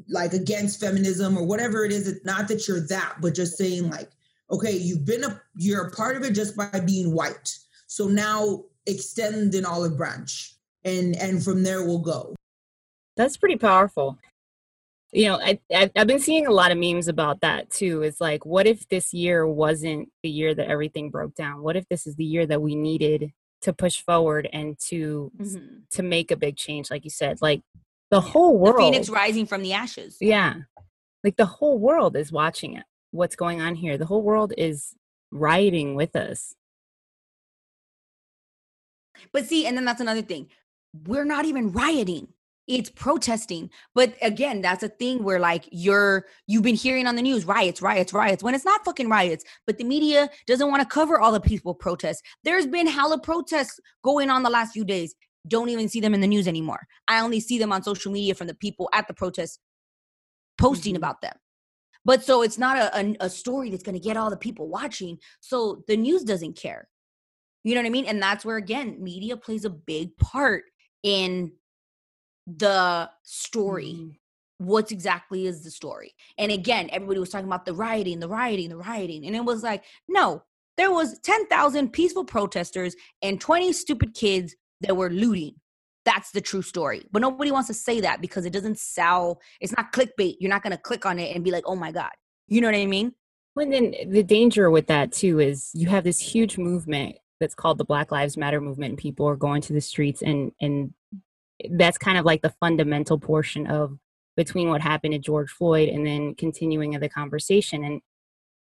like 0.10 0.34
against 0.34 0.80
feminism 0.80 1.38
or 1.38 1.46
whatever 1.46 1.86
it 1.86 1.92
is. 1.92 2.08
It's 2.08 2.26
not 2.26 2.48
that 2.48 2.68
you're 2.68 2.86
that, 2.88 3.16
but 3.22 3.36
just 3.36 3.58
saying 3.58 3.90
like, 3.90 4.10
okay, 4.52 4.76
you've 4.76 5.06
been 5.06 5.24
a 5.24 5.42
you're 5.56 5.88
a 5.88 5.92
part 5.92 6.18
of 6.18 6.24
it 6.24 6.34
just 6.34 6.56
by 6.56 6.82
being 6.86 7.14
white. 7.14 7.56
So 7.88 8.08
now 8.08 8.64
extend 8.86 9.56
an 9.56 9.66
olive 9.66 9.98
branch, 9.98 10.56
and 10.84 11.16
and 11.16 11.44
from 11.44 11.64
there 11.64 11.86
we'll 11.86 12.00
go. 12.00 12.36
That's 13.16 13.38
pretty 13.38 13.58
powerful. 13.58 14.18
You 15.12 15.30
know, 15.30 15.40
I 15.42 15.60
I've 15.96 16.08
been 16.08 16.20
seeing 16.20 16.46
a 16.46 16.52
lot 16.52 16.72
of 16.72 16.78
memes 16.78 17.08
about 17.08 17.42
that 17.42 17.70
too. 17.70 18.04
It's 18.04 18.22
like, 18.22 18.46
what 18.46 18.68
if 18.68 18.88
this 18.90 19.14
year 19.14 19.48
wasn't 19.48 20.10
the 20.24 20.30
year 20.30 20.54
that 20.54 20.68
everything 20.68 21.10
broke 21.10 21.36
down? 21.36 21.64
What 21.64 21.76
if 21.76 21.88
this 21.90 22.06
is 22.06 22.16
the 22.16 22.26
year 22.26 22.46
that 22.46 22.62
we 22.62 22.76
needed 22.76 23.32
to 23.62 23.74
push 23.74 24.02
forward 24.02 24.48
and 24.54 24.78
to 24.80 25.32
mm-hmm. 25.38 25.80
to 25.92 26.04
make 26.04 26.32
a 26.32 26.36
big 26.38 26.56
change 26.56 26.90
like 26.90 27.04
you 27.04 27.10
said 27.10 27.42
like 27.42 27.62
the 28.12 28.22
whole 28.22 28.58
world 28.58 28.78
the 28.78 28.84
phoenix 28.84 29.10
rising 29.10 29.46
from 29.46 29.62
the 29.62 29.74
ashes. 29.74 30.18
Yeah 30.20 30.56
like 31.24 31.36
the 31.36 31.46
whole 31.46 31.78
world 31.78 32.16
is 32.16 32.32
watching 32.32 32.76
it 32.76 32.86
what's 33.12 33.36
going 33.36 33.62
on 33.62 33.76
here 33.76 33.98
the 33.98 34.06
whole 34.06 34.22
world 34.22 34.54
is 34.58 34.96
rioting 35.32 35.96
with 35.96 36.16
us. 36.16 36.56
But 39.32 39.46
see 39.46 39.66
and 39.66 39.76
then 39.76 39.86
that's 39.86 40.02
another 40.02 40.22
thing 40.22 40.48
we're 41.06 41.26
not 41.26 41.46
even 41.46 41.72
rioting 41.72 42.30
it's 42.70 42.90
protesting 42.90 43.70
but 43.94 44.14
again 44.22 44.62
that's 44.62 44.84
a 44.84 44.90
thing 44.90 45.24
where 45.24 45.40
like 45.40 45.68
you're 45.72 46.26
you've 46.48 46.64
been 46.64 46.76
hearing 46.76 47.08
on 47.08 47.16
the 47.16 47.22
news 47.22 47.44
riots 47.44 47.82
riots 47.82 48.14
riots 48.14 48.44
when 48.44 48.56
it's 48.56 48.66
not 48.66 48.86
fucking 48.86 49.10
riots 49.10 49.44
but 49.68 49.78
the 49.78 49.84
media 49.84 50.30
doesn't 50.48 50.70
want 50.70 50.82
to 50.82 50.88
cover 50.88 51.20
all 51.20 51.32
the 51.32 51.42
peaceful 51.42 51.74
protests 51.74 52.22
there's 52.44 52.68
been 52.68 52.88
hella 52.88 53.20
protests 53.20 53.80
going 54.04 54.30
on 54.30 54.44
the 54.44 54.50
last 54.50 54.72
few 54.72 54.86
days 54.86 55.16
don't 55.48 55.70
even 55.70 55.90
see 55.90 56.00
them 56.00 56.14
in 56.14 56.22
the 56.22 56.28
news 56.28 56.48
anymore 56.48 56.88
i 57.08 57.20
only 57.20 57.40
see 57.40 57.58
them 57.58 57.74
on 57.74 57.84
social 57.84 58.12
media 58.12 58.36
from 58.36 58.48
the 58.48 58.56
people 58.56 58.90
at 58.94 59.08
the 59.08 59.14
protests 59.14 59.60
posting 60.60 60.94
mm-hmm. 60.94 61.04
about 61.04 61.22
them 61.22 61.36
But 62.06 62.24
so 62.24 62.44
it's 62.44 62.58
not 62.58 62.78
a, 62.78 63.00
a, 63.00 63.16
a 63.26 63.30
story 63.30 63.70
that's 63.70 63.84
going 63.84 64.00
to 64.00 64.08
get 64.08 64.18
all 64.18 64.30
the 64.30 64.38
people 64.38 64.68
watching. 64.70 65.18
So 65.42 65.84
the 65.88 65.98
news 65.98 66.24
doesn't 66.24 66.58
care. 66.58 66.88
You 67.64 67.76
know 67.76 67.82
what 67.82 67.88
I 67.88 67.92
mean? 67.92 68.06
And 68.06 68.22
that's 68.22 68.46
where, 68.46 68.58
again, 68.58 68.98
media 69.04 69.36
plays 69.36 69.66
a 69.66 69.70
big 69.70 70.16
part 70.18 70.64
in 71.04 71.52
the 72.58 73.10
story. 73.24 73.94
Mm. 73.94 74.16
What 74.58 74.92
exactly 74.92 75.48
is 75.48 75.64
the 75.64 75.72
story? 75.72 76.14
And 76.38 76.52
again, 76.52 76.90
everybody 76.92 77.20
was 77.20 77.30
talking 77.30 77.48
about 77.48 77.66
the 77.66 77.74
rioting, 77.74 78.20
the 78.20 78.28
rioting, 78.28 78.70
the 78.70 78.78
rioting. 78.78 79.26
And 79.26 79.36
it 79.36 79.46
was 79.46 79.64
like, 79.64 79.84
no, 80.08 80.44
there 80.78 80.92
was 80.92 81.20
10,000 81.20 81.94
peaceful 81.94 82.26
protesters 82.26 82.96
and 83.22 83.40
20 83.40 83.72
stupid 83.72 84.14
kids 84.14 84.56
that 84.82 84.98
were 84.98 85.10
looting. 85.10 85.56
That's 86.04 86.32
the 86.32 86.42
true 86.42 86.62
story. 86.62 87.06
But 87.12 87.22
nobody 87.22 87.52
wants 87.52 87.68
to 87.68 87.74
say 87.74 88.02
that 88.02 88.22
because 88.22 88.46
it 88.46 88.54
doesn't 88.54 88.80
sell. 88.80 89.40
It's 89.62 89.76
not 89.76 89.94
clickbait. 89.94 90.36
You're 90.40 90.50
not 90.50 90.64
going 90.64 90.72
to 90.72 90.82
click 90.82 91.06
on 91.06 91.20
it 91.20 91.36
and 91.36 91.44
be 91.44 91.52
like, 91.52 91.64
oh 91.66 91.76
my 91.76 91.92
God. 91.92 92.12
You 92.48 92.62
know 92.62 92.68
what 92.68 92.76
I 92.76 92.86
mean? 92.86 93.14
Well, 93.56 93.70
then 93.70 93.94
the 94.08 94.24
danger 94.24 94.70
with 94.72 94.88
that 94.88 95.12
too 95.12 95.40
is 95.40 95.72
you 95.74 95.88
have 95.90 96.04
this 96.04 96.20
huge 96.20 96.58
movement 96.58 97.16
that's 97.40 97.56
called 97.56 97.78
the 97.78 97.86
Black 97.86 98.12
Lives 98.12 98.38
Matter 98.38 98.62
movement, 98.62 98.92
and 98.92 98.98
people 98.98 99.28
are 99.28 99.36
going 99.36 99.62
to 99.64 99.74
the 99.74 99.82
streets, 99.82 100.22
and 100.22 100.52
and 100.62 100.94
that's 101.72 101.98
kind 101.98 102.18
of 102.18 102.26
like 102.26 102.42
the 102.42 102.54
fundamental 102.60 103.20
portion 103.20 103.68
of 103.68 103.98
between 104.36 104.70
what 104.70 104.82
happened 104.82 105.14
to 105.14 105.20
George 105.20 105.50
Floyd 105.50 105.90
and 105.90 106.06
then 106.06 106.36
continuing 106.36 106.96
of 106.96 107.02
the 107.02 107.10
conversation. 107.10 107.84
And 107.84 108.02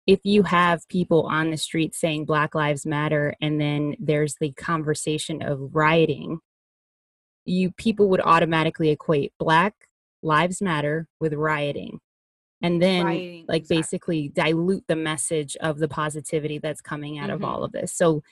if 0.06 0.20
you 0.24 0.44
have 0.44 0.88
people 0.88 1.22
on 1.24 1.50
the 1.50 1.56
street 1.56 1.94
saying 1.94 2.24
Black 2.24 2.54
Lives 2.54 2.86
Matter, 2.86 3.34
and 3.40 3.60
then 3.60 3.94
there's 3.98 4.36
the 4.40 4.52
conversation 4.52 5.42
of 5.42 5.74
rioting, 5.74 6.38
you 7.44 7.72
people 7.72 8.08
would 8.08 8.22
automatically 8.22 8.90
equate 8.90 9.32
Black 9.38 9.74
Lives 10.22 10.62
Matter 10.62 11.06
with 11.20 11.34
rioting 11.34 12.00
and 12.62 12.80
then 12.80 13.04
like 13.48 13.62
exactly. 13.62 13.76
basically 13.76 14.28
dilute 14.28 14.84
the 14.86 14.96
message 14.96 15.56
of 15.56 15.78
the 15.78 15.88
positivity 15.88 16.58
that's 16.58 16.80
coming 16.80 17.18
out 17.18 17.26
mm-hmm. 17.26 17.34
of 17.34 17.44
all 17.44 17.64
of 17.64 17.72
this 17.72 17.92
so 17.92 18.22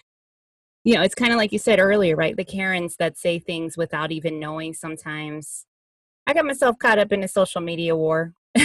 you 0.88 0.94
know, 0.94 1.02
it's 1.02 1.14
kind 1.14 1.32
of 1.32 1.36
like 1.36 1.52
you 1.52 1.58
said 1.58 1.80
earlier, 1.80 2.16
right? 2.16 2.34
The 2.34 2.46
Karens 2.46 2.96
that 2.96 3.18
say 3.18 3.38
things 3.38 3.76
without 3.76 4.10
even 4.10 4.40
knowing 4.40 4.72
sometimes. 4.72 5.66
I 6.26 6.32
got 6.32 6.46
myself 6.46 6.78
caught 6.78 6.98
up 6.98 7.12
in 7.12 7.22
a 7.22 7.28
social 7.28 7.60
media 7.60 7.94
war. 7.94 8.32
but 8.54 8.64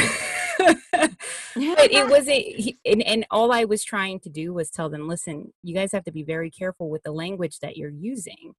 it 1.55 2.09
wasn't 2.09 2.77
and, 2.85 3.03
and 3.03 3.25
all 3.29 3.51
i 3.51 3.65
was 3.65 3.83
trying 3.83 4.19
to 4.19 4.29
do 4.29 4.53
was 4.53 4.71
tell 4.71 4.89
them 4.89 5.07
listen 5.07 5.51
you 5.61 5.75
guys 5.75 5.91
have 5.91 6.03
to 6.03 6.11
be 6.11 6.23
very 6.23 6.49
careful 6.49 6.89
with 6.89 7.03
the 7.03 7.11
language 7.11 7.59
that 7.59 7.75
you're 7.75 7.89
using 7.89 8.53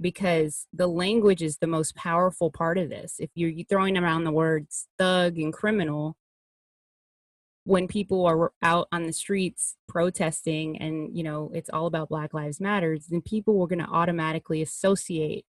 because 0.00 0.66
the 0.72 0.86
language 0.86 1.42
is 1.42 1.58
the 1.58 1.66
most 1.66 1.96
powerful 1.96 2.50
part 2.50 2.78
of 2.78 2.88
this 2.88 3.16
if 3.18 3.30
you're 3.34 3.52
throwing 3.68 3.98
around 3.98 4.24
the 4.24 4.30
words 4.30 4.86
thug 4.98 5.38
and 5.38 5.52
criminal 5.52 6.16
when 7.64 7.86
people 7.86 8.26
are 8.26 8.52
out 8.62 8.88
on 8.90 9.04
the 9.04 9.12
streets 9.12 9.76
protesting 9.88 10.76
and 10.78 11.16
you 11.16 11.22
know 11.22 11.50
it's 11.54 11.70
all 11.70 11.86
about 11.86 12.08
black 12.08 12.34
lives 12.34 12.60
matters 12.60 13.06
then 13.06 13.20
people 13.20 13.58
were 13.58 13.66
going 13.66 13.78
to 13.78 13.90
automatically 13.90 14.62
associate 14.62 15.44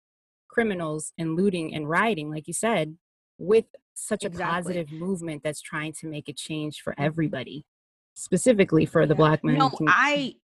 criminals 0.48 1.12
and 1.18 1.36
looting 1.36 1.74
and 1.74 1.90
rioting 1.90 2.30
like 2.30 2.48
you 2.48 2.54
said 2.54 2.96
with 3.38 3.66
such 3.96 4.24
exactly. 4.24 4.44
a 4.44 4.48
positive 4.48 4.92
movement 4.92 5.42
that's 5.44 5.62
trying 5.62 5.92
to 5.92 6.08
make 6.08 6.30
a 6.30 6.34
change 6.34 6.82
for 6.82 6.94
everybody 6.98 7.66
specifically 8.14 8.86
for 8.86 9.06
the 9.06 9.16
black 9.16 9.44
men 9.44 9.58
no 9.58 9.72
i 9.88 10.36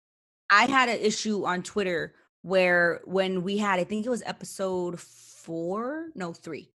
i 0.50 0.64
had 0.64 0.88
an 0.88 0.98
issue 0.98 1.44
on 1.44 1.62
twitter 1.62 2.14
where 2.42 3.00
when 3.04 3.42
we 3.42 3.58
had 3.58 3.78
i 3.78 3.84
think 3.84 4.06
it 4.06 4.10
was 4.10 4.22
episode 4.24 4.98
four 4.98 6.06
no 6.14 6.32
three 6.32 6.70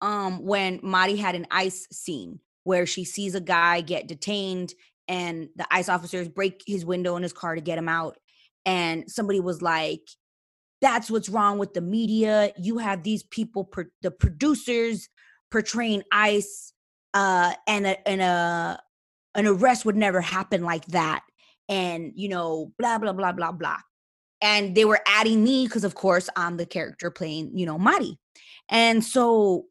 um 0.00 0.44
when 0.44 0.80
Mari 0.82 1.16
had 1.16 1.36
an 1.36 1.46
ice 1.50 1.86
scene 1.92 2.40
where 2.64 2.86
she 2.86 3.04
sees 3.04 3.34
a 3.34 3.40
guy 3.40 3.80
get 3.80 4.06
detained 4.06 4.74
and 5.08 5.48
the 5.56 5.66
ICE 5.70 5.88
officers 5.88 6.28
break 6.28 6.62
his 6.66 6.84
window 6.84 7.16
in 7.16 7.22
his 7.22 7.32
car 7.32 7.54
to 7.54 7.60
get 7.60 7.78
him 7.78 7.88
out. 7.88 8.16
And 8.64 9.10
somebody 9.10 9.40
was 9.40 9.60
like, 9.60 10.08
that's 10.80 11.10
what's 11.10 11.28
wrong 11.28 11.58
with 11.58 11.74
the 11.74 11.80
media. 11.80 12.52
You 12.56 12.78
have 12.78 13.02
these 13.02 13.22
people, 13.24 13.70
the 14.02 14.10
producers 14.10 15.08
portraying 15.50 16.02
ICE, 16.12 16.72
uh, 17.14 17.54
and 17.66 17.86
a, 17.86 18.08
and 18.08 18.22
a 18.22 18.80
an 19.34 19.46
arrest 19.46 19.84
would 19.84 19.96
never 19.96 20.20
happen 20.20 20.62
like 20.62 20.84
that. 20.86 21.22
And 21.68 22.12
you 22.14 22.28
know, 22.28 22.72
blah 22.78 22.98
blah 22.98 23.12
blah 23.12 23.32
blah 23.32 23.52
blah. 23.52 23.78
And 24.40 24.74
they 24.74 24.84
were 24.84 25.00
adding 25.06 25.44
me 25.44 25.66
because, 25.66 25.84
of 25.84 25.94
course, 25.94 26.28
I'm 26.34 26.56
the 26.56 26.66
character 26.66 27.10
playing, 27.10 27.56
you 27.56 27.64
know, 27.64 27.78
Mari. 27.78 28.18
And 28.68 29.04
so 29.04 29.66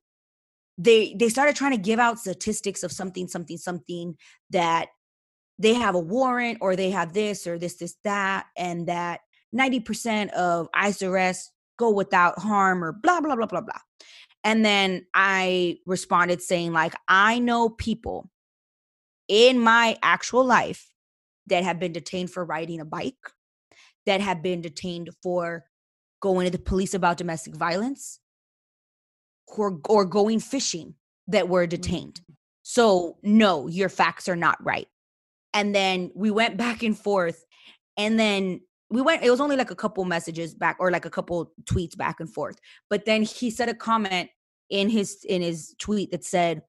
they 0.78 1.16
they 1.20 1.30
started 1.30 1.56
trying 1.56 1.72
to 1.72 1.78
give 1.78 2.00
out 2.00 2.20
statistics 2.20 2.84
of 2.84 2.92
something 2.92 3.28
something 3.28 3.58
something 3.58 4.16
that 4.50 4.88
they 5.60 5.74
have 5.74 5.96
a 5.96 6.00
warrant 6.00 6.58
or 6.62 6.75
they 6.75 6.90
have 6.90 7.13
this 7.13 7.46
or 7.46 7.60
this 7.60 7.75
this 7.75 7.96
that 8.04 8.48
and 8.58 8.88
that 8.88 9.22
90% 9.56 10.30
of 10.32 10.70
ice 10.74 11.01
arrests 11.01 11.51
go 11.78 11.92
without 11.92 12.40
harm 12.40 12.84
or 12.84 12.94
blah 12.94 13.20
blah 13.22 13.36
blah 13.36 13.46
blah 13.46 13.62
blah. 13.62 13.80
And 14.44 14.66
then 14.66 15.06
i 15.13 15.78
responded 15.86 16.42
saying 16.42 16.74
like 16.74 16.96
i 17.08 17.38
know 17.40 17.70
people 17.70 18.30
in 19.28 19.60
my 19.60 19.98
actual 20.01 20.44
life 20.44 20.90
that 21.48 21.63
have 21.63 21.80
been 21.80 21.92
detained 21.92 22.32
for 22.32 22.46
riding 22.46 22.80
a 22.80 22.86
bike 22.86 23.16
that 24.06 24.22
have 24.22 24.42
been 24.42 24.62
detained 24.62 25.10
for 25.22 25.66
going 26.22 26.46
to 26.46 26.51
the 26.51 26.63
police 26.63 26.94
about 26.94 27.18
domestic 27.18 27.56
violence 27.56 28.20
or, 29.58 29.79
or 29.89 30.05
going 30.05 30.39
fishing 30.39 30.96
that 31.27 31.50
were 31.50 31.67
detained. 31.67 32.15
Mm-hmm. 32.15 32.34
So, 32.63 33.17
no, 33.24 33.67
your 33.67 33.89
facts 33.89 34.29
are 34.29 34.36
not 34.36 34.63
right. 34.63 34.88
And 35.53 35.75
then 35.75 36.12
we 36.15 36.31
went 36.31 36.58
back 36.58 36.84
and 36.84 36.98
forth. 36.98 37.43
And 37.98 38.20
then 38.20 38.62
we 38.89 39.01
went, 39.01 39.24
it 39.24 39.29
was 39.29 39.41
only 39.41 39.55
like 39.55 39.72
a 39.72 39.75
couple 39.75 40.03
messages 40.05 40.53
back 40.53 40.77
or 40.79 40.91
like 40.91 41.05
a 41.05 41.10
couple 41.10 41.51
tweets 41.63 41.98
back 41.98 42.20
and 42.20 42.31
forth. 42.31 42.58
But 42.89 43.05
then 43.05 43.24
he 43.24 43.50
said 43.50 43.70
a 43.70 43.74
comment 43.74 44.29
in 44.70 44.89
his 44.89 45.25
in 45.27 45.41
his 45.41 45.75
tweet 45.79 46.12
that 46.12 46.24
said, 46.24 46.62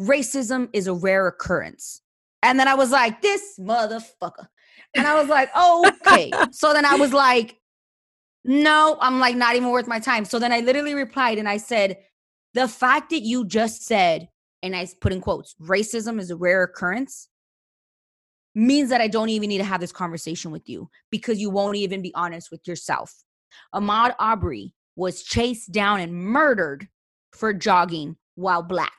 racism 0.00 0.68
is 0.72 0.86
a 0.86 0.94
rare 0.94 1.26
occurrence. 1.26 2.02
And 2.42 2.58
then 2.58 2.68
I 2.68 2.74
was 2.74 2.90
like, 2.90 3.20
this 3.22 3.58
motherfucker. 3.60 4.48
And 4.96 5.06
I 5.06 5.20
was 5.20 5.28
like, 5.28 5.50
okay. 6.06 6.30
so 6.50 6.72
then 6.72 6.86
I 6.86 6.96
was 6.96 7.12
like, 7.12 7.59
no, 8.44 8.96
I'm 9.00 9.18
like, 9.20 9.36
not 9.36 9.56
even 9.56 9.70
worth 9.70 9.86
my 9.86 10.00
time. 10.00 10.24
So 10.24 10.38
then 10.38 10.52
I 10.52 10.60
literally 10.60 10.94
replied 10.94 11.38
and 11.38 11.48
I 11.48 11.58
said, 11.58 11.98
the 12.54 12.68
fact 12.68 13.10
that 13.10 13.20
you 13.20 13.46
just 13.46 13.84
said, 13.84 14.28
and 14.62 14.74
I 14.74 14.86
put 15.00 15.12
in 15.12 15.20
quotes, 15.20 15.54
racism 15.60 16.18
is 16.20 16.30
a 16.30 16.36
rare 16.36 16.62
occurrence 16.62 17.28
means 18.54 18.90
that 18.90 19.00
I 19.00 19.08
don't 19.08 19.28
even 19.28 19.48
need 19.48 19.58
to 19.58 19.64
have 19.64 19.80
this 19.80 19.92
conversation 19.92 20.50
with 20.50 20.68
you 20.68 20.90
because 21.10 21.38
you 21.38 21.50
won't 21.50 21.76
even 21.76 22.02
be 22.02 22.12
honest 22.14 22.50
with 22.50 22.66
yourself. 22.66 23.14
Ahmaud 23.74 24.14
Arbery 24.18 24.74
was 24.96 25.22
chased 25.22 25.70
down 25.72 26.00
and 26.00 26.12
murdered 26.12 26.88
for 27.32 27.52
jogging 27.52 28.16
while 28.34 28.62
black. 28.62 28.92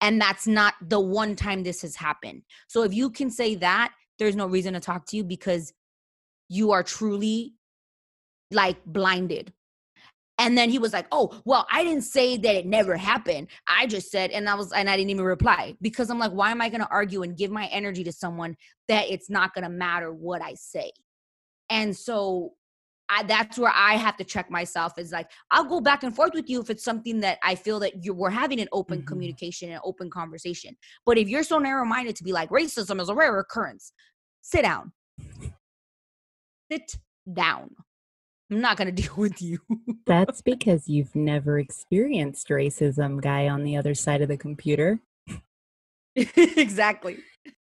And 0.00 0.20
that's 0.20 0.46
not 0.46 0.74
the 0.80 1.00
one 1.00 1.36
time 1.36 1.62
this 1.62 1.82
has 1.82 1.96
happened. 1.96 2.42
So 2.68 2.84
if 2.84 2.94
you 2.94 3.10
can 3.10 3.30
say 3.30 3.54
that, 3.56 3.92
there's 4.18 4.36
no 4.36 4.46
reason 4.46 4.74
to 4.74 4.80
talk 4.80 5.06
to 5.06 5.16
you 5.16 5.24
because 5.24 5.72
you 6.48 6.70
are 6.72 6.82
truly 6.82 7.54
like 8.50 8.84
blinded. 8.84 9.52
And 10.38 10.56
then 10.56 10.70
he 10.70 10.78
was 10.78 10.94
like, 10.94 11.06
"Oh, 11.12 11.38
well, 11.44 11.66
I 11.70 11.84
didn't 11.84 12.04
say 12.04 12.38
that 12.38 12.54
it 12.54 12.66
never 12.66 12.96
happened. 12.96 13.48
I 13.68 13.86
just 13.86 14.10
said," 14.10 14.30
and 14.30 14.48
I 14.48 14.54
was, 14.54 14.72
and 14.72 14.88
I 14.88 14.96
didn't 14.96 15.10
even 15.10 15.24
reply 15.24 15.76
because 15.82 16.08
I'm 16.08 16.18
like, 16.18 16.32
"Why 16.32 16.50
am 16.50 16.62
I 16.62 16.70
going 16.70 16.80
to 16.80 16.88
argue 16.88 17.22
and 17.22 17.36
give 17.36 17.50
my 17.50 17.66
energy 17.66 18.02
to 18.04 18.12
someone 18.12 18.56
that 18.88 19.10
it's 19.10 19.28
not 19.28 19.52
going 19.52 19.64
to 19.64 19.70
matter 19.70 20.14
what 20.14 20.40
I 20.40 20.54
say?" 20.54 20.92
And 21.68 21.94
so, 21.94 22.54
I, 23.10 23.22
that's 23.24 23.58
where 23.58 23.72
I 23.74 23.96
have 23.96 24.16
to 24.16 24.24
check 24.24 24.50
myself. 24.50 24.96
Is 24.96 25.12
like, 25.12 25.30
I'll 25.50 25.64
go 25.64 25.78
back 25.78 26.04
and 26.04 26.16
forth 26.16 26.32
with 26.32 26.48
you 26.48 26.60
if 26.62 26.70
it's 26.70 26.84
something 26.84 27.20
that 27.20 27.38
I 27.42 27.54
feel 27.54 27.78
that 27.80 28.02
you 28.02 28.14
we're 28.14 28.30
having 28.30 28.60
an 28.60 28.68
open 28.72 29.00
mm-hmm. 29.00 29.08
communication 29.08 29.70
and 29.70 29.80
open 29.84 30.08
conversation. 30.08 30.74
But 31.04 31.18
if 31.18 31.28
you're 31.28 31.42
so 31.42 31.58
narrow 31.58 31.84
minded 31.84 32.16
to 32.16 32.24
be 32.24 32.32
like, 32.32 32.48
racism 32.48 32.98
is 32.98 33.10
a 33.10 33.14
rare 33.14 33.38
occurrence, 33.38 33.92
sit 34.40 34.62
down. 34.62 34.92
Sit 36.72 36.96
down. 37.30 37.70
I'm 38.50 38.60
not 38.60 38.76
going 38.76 38.94
to 38.94 39.02
deal 39.02 39.14
with 39.16 39.40
you. 39.40 39.60
That's 40.06 40.42
because 40.42 40.88
you've 40.88 41.14
never 41.14 41.58
experienced 41.58 42.48
racism, 42.48 43.20
guy 43.20 43.48
on 43.48 43.64
the 43.64 43.76
other 43.76 43.94
side 43.94 44.22
of 44.22 44.28
the 44.28 44.36
computer. 44.36 45.00
exactly. 46.16 47.18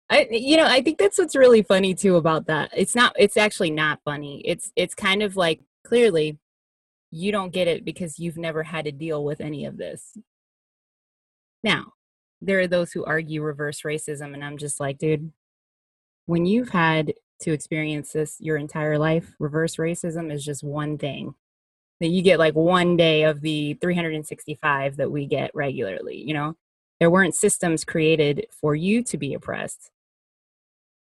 I 0.09 0.27
you 0.31 0.57
know, 0.57 0.67
I 0.67 0.83
think 0.83 0.99
that's 0.99 1.19
what's 1.19 1.37
really 1.37 1.63
funny 1.63 1.95
too 1.95 2.17
about 2.17 2.47
that. 2.47 2.71
It's 2.75 2.95
not 2.95 3.15
it's 3.19 3.37
actually 3.37 3.71
not 3.71 4.01
funny. 4.05 4.43
It's 4.45 4.73
it's 4.75 4.95
kind 4.95 5.23
of 5.23 5.37
like 5.37 5.61
clearly 5.85 6.39
you 7.13 7.33
don't 7.33 7.53
get 7.53 7.69
it 7.69 7.85
because 7.85 8.19
you've 8.19 8.39
never 8.39 8.63
had 8.63 8.87
to 8.87 8.93
deal 8.93 9.25
with 9.25 9.41
any 9.41 9.67
of 9.67 9.77
this. 9.77 10.17
Now, 11.63 11.93
there 12.41 12.61
are 12.61 12.67
those 12.67 12.93
who 12.93 13.05
argue 13.05 13.43
reverse 13.43 13.83
racism 13.83 14.33
and 14.35 14.45
I'm 14.45 14.59
just 14.59 14.81
like, 14.81 14.99
dude, 14.99 15.33
when 16.27 16.47
you've 16.47 16.71
had 16.71 17.13
to 17.41 17.53
experience 17.53 18.13
this 18.13 18.37
your 18.41 18.57
entire 18.57 18.99
life. 18.99 19.35
Reverse 19.39 19.77
racism 19.77 20.33
is 20.33 20.45
just 20.45 20.63
one 20.63 20.99
thing 20.99 21.35
that 22.01 22.09
you 22.09 22.23
get 22.23 22.39
like 22.39 22.55
one 22.55 22.97
day 22.97 23.25
of 23.25 23.41
the 23.41 23.75
365 23.75 24.97
that 24.97 25.11
we 25.11 25.27
get 25.27 25.51
regularly, 25.55 26.17
you 26.17 26.35
know? 26.35 26.57
there 27.01 27.11
weren't 27.11 27.35
systems 27.35 27.85
created 27.85 28.47
for 28.53 28.77
you 28.77 29.03
to 29.03 29.17
be 29.19 29.35
oppressed 29.35 29.91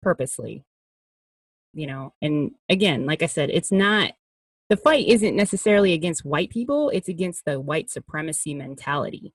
purposely 0.02 0.64
you 1.74 1.88
know 1.88 2.14
and 2.22 2.52
again 2.70 3.06
like 3.06 3.24
i 3.24 3.26
said 3.26 3.50
it's 3.50 3.72
not 3.72 4.12
the 4.70 4.78
fight 4.78 5.08
isn't 5.08 5.36
necessarily 5.36 5.94
against 5.94 6.24
white 6.24 6.50
people 6.50 6.90
it's 6.92 7.10
against 7.10 7.44
the 7.46 7.60
white 7.60 7.90
supremacy 7.90 8.54
mentality 8.54 9.34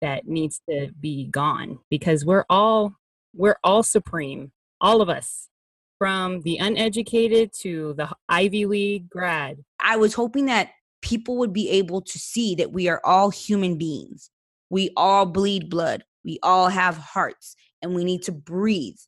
that 0.00 0.26
needs 0.26 0.60
to 0.70 0.90
be 1.00 1.26
gone 1.26 1.78
because 1.90 2.24
we're 2.24 2.44
all 2.48 2.94
we're 3.34 3.58
all 3.64 3.82
supreme 3.82 4.52
all 4.80 5.02
of 5.02 5.08
us 5.08 5.48
from 5.98 6.42
the 6.42 6.58
uneducated 6.58 7.52
to 7.60 7.94
the 7.94 8.08
ivy 8.28 8.66
league 8.66 9.08
grad. 9.08 9.58
I 9.80 9.96
was 9.96 10.14
hoping 10.14 10.46
that 10.46 10.70
people 11.02 11.36
would 11.38 11.52
be 11.52 11.70
able 11.70 12.00
to 12.02 12.18
see 12.18 12.54
that 12.56 12.72
we 12.72 12.88
are 12.88 13.00
all 13.04 13.30
human 13.30 13.78
beings. 13.78 14.30
We 14.70 14.90
all 14.96 15.26
bleed 15.26 15.70
blood. 15.70 16.04
We 16.24 16.38
all 16.42 16.68
have 16.68 16.96
hearts 16.96 17.54
and 17.82 17.94
we 17.94 18.04
need 18.04 18.22
to 18.24 18.32
breathe. 18.32 18.98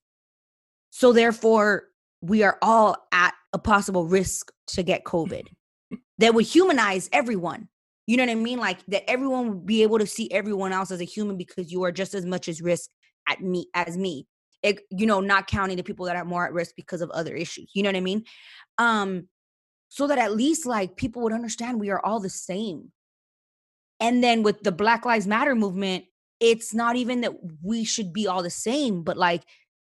So 0.91 1.13
therefore 1.13 1.85
we 2.21 2.43
are 2.43 2.59
all 2.63 2.97
at 3.13 3.35
a 3.53 3.59
possible 3.59 4.07
risk 4.07 4.53
to 4.69 4.83
get 4.83 5.05
covid 5.05 5.47
that 6.19 6.35
would 6.35 6.45
humanize 6.45 7.09
everyone. 7.13 7.69
You 8.07 8.17
know 8.17 8.25
what 8.25 8.33
I 8.33 8.37
mean? 8.37 8.59
Like 8.59 8.85
that 8.87 9.09
everyone 9.11 9.49
would 9.49 9.67
be 9.67 9.83
able 9.83 9.99
to 9.99 10.07
see 10.07 10.31
everyone 10.31 10.73
else 10.73 10.91
as 10.91 11.01
a 11.01 11.05
human 11.05 11.37
because 11.37 11.71
you 11.71 11.85
are 11.85 11.93
just 11.93 12.15
as 12.15 12.25
much 12.25 12.49
as 12.49 12.63
risk 12.63 12.89
at 13.29 13.43
me 13.43 13.67
as 13.75 13.97
me. 13.97 14.27
It, 14.63 14.81
you 14.91 15.07
know, 15.07 15.21
not 15.21 15.47
counting 15.47 15.77
the 15.77 15.85
people 15.85 16.07
that 16.07 16.17
are 16.17 16.25
more 16.25 16.45
at 16.45 16.53
risk 16.53 16.75
because 16.77 17.01
of 17.01 17.11
other 17.11 17.35
issues. 17.35 17.71
You 17.75 17.83
know 17.83 17.91
what 17.91 17.97
I 17.97 18.01
mean? 18.01 18.25
Um, 18.79 19.29
so 19.89 20.07
that 20.07 20.19
at 20.19 20.35
least 20.35 20.67
like 20.67 20.97
people 20.97 21.23
would 21.23 21.33
understand 21.33 21.81
we 21.81 21.91
are 21.91 22.05
all 22.05 22.21
the 22.21 22.29
same. 22.29 22.91
And 24.01 24.23
then 24.23 24.43
with 24.43 24.63
the 24.63 24.73
Black 24.73 25.05
Lives 25.05 25.27
Matter 25.27 25.55
movement, 25.55 26.05
it's 26.41 26.73
not 26.73 26.97
even 26.97 27.21
that 27.23 27.35
we 27.63 27.85
should 27.85 28.13
be 28.13 28.27
all 28.27 28.43
the 28.43 28.51
same, 28.51 29.03
but 29.03 29.17
like, 29.17 29.43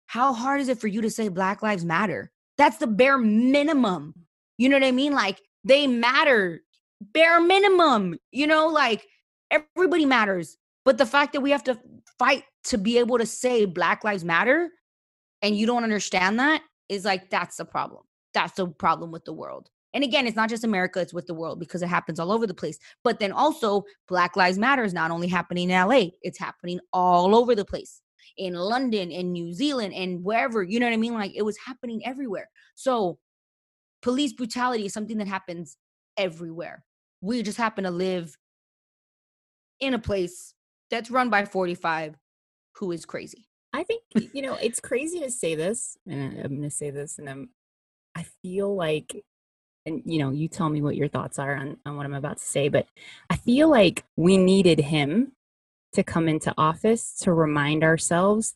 how 0.06 0.32
hard 0.32 0.60
is 0.60 0.68
it 0.68 0.80
for 0.80 0.88
you 0.88 1.00
to 1.02 1.10
say 1.10 1.28
Black 1.28 1.62
Lives 1.62 1.84
Matter? 1.84 2.32
That's 2.58 2.78
the 2.78 2.86
bare 2.86 3.18
minimum. 3.18 4.14
You 4.58 4.68
know 4.68 4.76
what 4.76 4.84
I 4.86 4.92
mean? 4.92 5.12
Like, 5.12 5.40
they 5.64 5.86
matter 5.86 6.60
bare 7.00 7.40
minimum, 7.40 8.18
you 8.30 8.46
know, 8.46 8.66
like 8.68 9.06
everybody 9.50 10.06
matters. 10.06 10.56
But 10.84 10.98
the 10.98 11.06
fact 11.06 11.32
that 11.32 11.40
we 11.40 11.50
have 11.50 11.64
to 11.64 11.78
fight 12.18 12.44
to 12.64 12.78
be 12.78 12.98
able 12.98 13.18
to 13.18 13.26
say 13.26 13.64
Black 13.64 14.04
Lives 14.04 14.24
Matter 14.24 14.70
and 15.42 15.56
you 15.56 15.66
don't 15.66 15.84
understand 15.84 16.38
that 16.38 16.62
is 16.88 17.04
like, 17.04 17.30
that's 17.30 17.56
the 17.56 17.64
problem. 17.64 18.02
That's 18.34 18.54
the 18.54 18.68
problem 18.68 19.10
with 19.10 19.24
the 19.24 19.32
world. 19.32 19.68
And 19.94 20.02
again, 20.02 20.26
it's 20.26 20.36
not 20.36 20.48
just 20.48 20.64
America, 20.64 21.00
it's 21.00 21.12
with 21.12 21.26
the 21.26 21.34
world 21.34 21.60
because 21.60 21.82
it 21.82 21.88
happens 21.88 22.18
all 22.18 22.32
over 22.32 22.46
the 22.46 22.54
place. 22.54 22.78
But 23.04 23.18
then 23.18 23.32
also, 23.32 23.84
Black 24.08 24.36
Lives 24.36 24.58
Matter 24.58 24.84
is 24.84 24.94
not 24.94 25.10
only 25.10 25.28
happening 25.28 25.68
in 25.68 25.86
LA, 25.86 26.06
it's 26.22 26.38
happening 26.38 26.80
all 26.92 27.34
over 27.34 27.54
the 27.54 27.64
place 27.64 28.00
in 28.38 28.54
London, 28.54 29.10
in 29.10 29.32
New 29.32 29.52
Zealand, 29.52 29.92
and 29.92 30.24
wherever. 30.24 30.62
You 30.62 30.80
know 30.80 30.86
what 30.86 30.94
I 30.94 30.98
mean? 30.98 31.12
Like 31.12 31.32
it 31.34 31.44
was 31.44 31.58
happening 31.66 32.00
everywhere. 32.06 32.48
So, 32.74 33.18
police 34.00 34.32
brutality 34.32 34.86
is 34.86 34.94
something 34.94 35.18
that 35.18 35.28
happens 35.28 35.76
everywhere 36.16 36.84
we 37.22 37.42
just 37.42 37.56
happen 37.56 37.84
to 37.84 37.90
live 37.90 38.36
in 39.80 39.94
a 39.94 39.98
place 39.98 40.52
that's 40.90 41.10
run 41.10 41.30
by 41.30 41.46
45 41.46 42.16
who 42.76 42.92
is 42.92 43.04
crazy. 43.04 43.46
I 43.72 43.84
think 43.84 44.02
you 44.14 44.42
know 44.42 44.54
it's 44.54 44.80
crazy 44.80 45.20
to 45.20 45.30
say 45.30 45.54
this, 45.54 45.96
and 46.06 46.40
I'm 46.40 46.56
going 46.56 46.62
to 46.62 46.70
say 46.70 46.90
this, 46.90 47.18
and 47.18 47.28
I'm. 47.28 47.50
I 48.14 48.26
feel 48.42 48.76
like, 48.76 49.24
and 49.86 50.02
you 50.04 50.18
know, 50.18 50.30
you 50.30 50.46
tell 50.48 50.68
me 50.68 50.82
what 50.82 50.96
your 50.96 51.08
thoughts 51.08 51.38
are 51.38 51.54
on 51.56 51.78
on 51.86 51.96
what 51.96 52.06
I'm 52.06 52.14
about 52.14 52.38
to 52.38 52.44
say, 52.44 52.68
but 52.68 52.86
I 53.30 53.36
feel 53.36 53.68
like 53.68 54.04
we 54.16 54.36
needed 54.36 54.80
him 54.80 55.32
to 55.94 56.02
come 56.02 56.28
into 56.28 56.54
office 56.58 57.14
to 57.20 57.32
remind 57.32 57.82
ourselves 57.82 58.54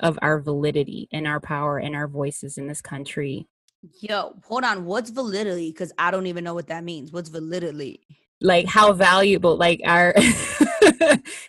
of 0.00 0.18
our 0.22 0.40
validity 0.40 1.08
and 1.12 1.26
our 1.26 1.40
power 1.40 1.78
and 1.78 1.94
our 1.94 2.08
voices 2.08 2.58
in 2.58 2.66
this 2.66 2.80
country 2.80 3.46
Yo, 4.00 4.36
hold 4.44 4.62
on. 4.62 4.84
What's 4.84 5.10
validity? 5.10 5.70
Because 5.70 5.92
I 5.98 6.10
don't 6.10 6.26
even 6.26 6.44
know 6.44 6.54
what 6.54 6.68
that 6.68 6.84
means. 6.84 7.10
What's 7.12 7.28
validity? 7.28 8.00
Like 8.40 8.66
how 8.66 8.92
valuable, 8.92 9.56
like 9.56 9.80
our 9.84 10.12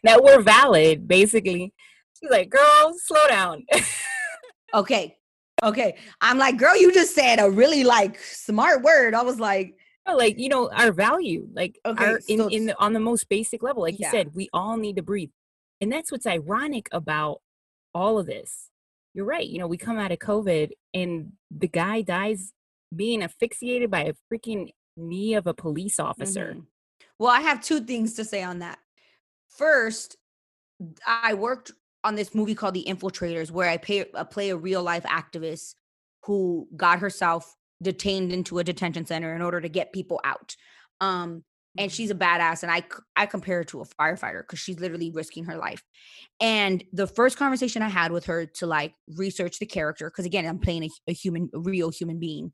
that 0.04 0.20
we're 0.22 0.42
valid, 0.42 1.08
basically. 1.08 1.74
Like, 2.30 2.50
girl, 2.50 2.94
slow 2.98 3.28
down. 3.28 3.66
okay. 4.74 5.18
Okay. 5.62 5.96
I'm 6.22 6.38
like, 6.38 6.58
girl, 6.58 6.76
you 6.76 6.94
just 6.94 7.16
said 7.16 7.40
a 7.40 7.50
really 7.50 7.84
like 7.84 8.20
smart 8.20 8.82
word. 8.82 9.14
I 9.14 9.24
was 9.24 9.40
like, 9.40 9.76
like 10.06 10.38
you 10.38 10.50
know 10.50 10.70
our 10.76 10.92
value 10.92 11.48
like 11.54 11.80
okay, 11.86 12.06
our, 12.06 12.20
in, 12.28 12.38
so 12.38 12.48
in 12.50 12.66
the, 12.66 12.78
on 12.78 12.92
the 12.92 13.00
most 13.00 13.30
basic 13.30 13.64
level 13.64 13.84
like 13.84 13.98
yeah. 13.98 14.08
you 14.08 14.12
said 14.12 14.36
we 14.36 14.50
all 14.52 14.76
need 14.76 14.98
to 14.98 15.02
breathe 15.02 15.30
and 15.80 15.90
that's 15.90 16.12
what's 16.12 16.28
ironic 16.28 16.90
about 16.92 17.40
all 17.96 18.20
of 18.20 18.26
this 18.26 18.70
you're 19.14 19.26
right. 19.26 19.48
You 19.48 19.60
know, 19.60 19.68
we 19.68 19.78
come 19.78 20.00
out 20.00 20.12
of 20.12 20.20
COVID 20.20 20.72
and 20.94 21.34
the 21.52 21.68
guy 21.68 22.02
dies 22.02 22.52
being 22.96 23.24
asphyxiated 23.24 23.92
by 23.92 24.06
a 24.06 24.14
freaking 24.32 24.72
knee 24.98 25.36
of 25.36 25.48
a 25.48 25.54
police 25.54 26.00
officer. 26.00 26.52
Mm-hmm. 26.52 26.60
Well, 27.20 27.32
I 27.32 27.42
have 27.42 27.62
two 27.62 27.82
things 27.82 28.16
to 28.16 28.26
say 28.26 28.44
on 28.44 28.60
that. 28.60 28.80
First, 29.50 30.18
I 31.06 31.36
worked 31.36 31.72
on 32.04 32.16
this 32.16 32.36
movie 32.36 32.56
called 32.56 32.74
The 32.74 32.86
Infiltrators, 32.88 33.52
where 33.52 33.70
I 33.70 33.78
pay, 33.78 34.06
uh, 34.14 34.24
play 34.26 34.50
a 34.50 34.58
real 34.58 34.84
life 34.84 35.04
activist 35.04 35.76
who 36.24 36.68
got 36.76 37.00
herself 37.00 37.56
detained 37.82 38.32
into 38.32 38.60
a 38.60 38.64
detention 38.64 39.06
center 39.06 39.36
in 39.36 39.42
order 39.42 39.62
to 39.62 39.70
get 39.70 39.94
people 39.94 40.20
out. 40.24 40.56
Um, 41.02 41.44
and 41.78 41.92
she's 41.92 42.12
a 42.12 42.16
badass 42.16 42.64
and 42.64 42.72
i 42.72 42.84
i 43.16 43.26
compare 43.26 43.58
her 43.58 43.64
to 43.64 43.82
a 43.82 43.86
firefighter 43.86 44.42
because 44.42 44.60
she's 44.60 44.80
literally 44.80 45.12
risking 45.12 45.46
her 45.46 45.58
life. 45.58 45.84
And 46.40 46.84
the 46.94 47.08
first 47.08 47.38
conversation 47.38 47.82
i 47.82 47.90
had 47.90 48.12
with 48.12 48.26
her 48.26 48.46
to 48.46 48.68
like 48.68 48.94
research 49.16 49.60
the 49.60 49.66
character 49.66 50.10
because 50.10 50.26
again 50.26 50.46
i'm 50.46 50.60
playing 50.60 50.84
a, 50.84 50.90
a, 51.08 51.14
human 51.14 51.50
a 51.54 51.60
real 51.60 51.90
human 51.90 52.20
being 52.20 52.52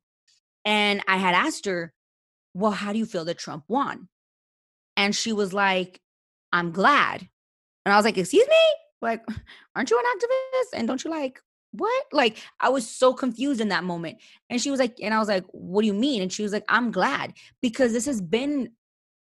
and 0.66 1.02
i 1.08 1.18
had 1.18 1.36
asked 1.36 1.66
her 1.66 1.94
well 2.54 2.72
how 2.72 2.94
do 2.94 3.00
you 3.00 3.06
feel 3.06 3.26
that 3.26 3.38
trump 3.38 3.64
won? 3.68 4.08
And 4.98 5.16
she 5.16 5.34
was 5.34 5.54
like 5.54 6.00
i'm 6.54 6.72
glad. 6.72 7.28
And 7.86 7.94
i 7.94 7.98
was 7.98 8.06
like 8.06 8.18
excuse 8.18 8.48
me 8.48 8.89
like 9.02 9.22
aren't 9.76 9.90
you 9.90 10.00
an 10.00 10.20
activist? 10.20 10.78
And 10.78 10.88
don't 10.88 11.04
you 11.04 11.12
like 11.12 11.42
what? 11.72 12.06
Like 12.12 12.38
i 12.60 12.70
was 12.70 12.90
so 12.90 13.14
confused 13.14 13.62
in 13.62 13.70
that 13.70 13.84
moment. 13.84 14.18
And 14.50 14.62
she 14.62 14.72
was 14.72 14.80
like 14.80 14.98
and 15.02 15.14
i 15.14 15.20
was 15.20 15.28
like 15.28 15.46
what 15.52 15.82
do 15.82 15.88
you 15.88 15.94
mean? 15.94 16.22
And 16.22 16.32
she 16.32 16.44
was 16.44 16.54
like 16.54 16.66
i'm 16.70 16.92
glad 16.92 17.34
because 17.62 17.94
this 17.94 18.06
has 18.06 18.22
been 18.22 18.72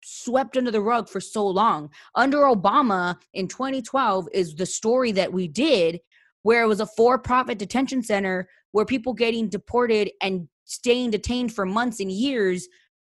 swept 0.03 0.55
under 0.55 0.71
the 0.71 0.81
rug 0.81 1.09
for 1.09 1.19
so 1.19 1.45
long. 1.47 1.89
Under 2.13 2.41
Obama 2.41 3.17
in 3.33 3.47
2012 3.47 4.27
is 4.33 4.53
the 4.53 4.65
story 4.65 5.11
that 5.13 5.33
we 5.33 5.47
did 5.47 5.99
where 6.43 6.63
it 6.63 6.67
was 6.67 6.79
a 6.79 6.85
for-profit 6.85 7.57
detention 7.57 8.03
center 8.03 8.47
where 8.71 8.85
people 8.85 9.15
getting 9.15 9.49
deported 9.49 10.11
and 10.21 10.47
staying 10.65 11.09
detained 11.09 11.51
for 11.51 11.65
months 11.65 11.99
and 11.99 12.11
years 12.11 12.67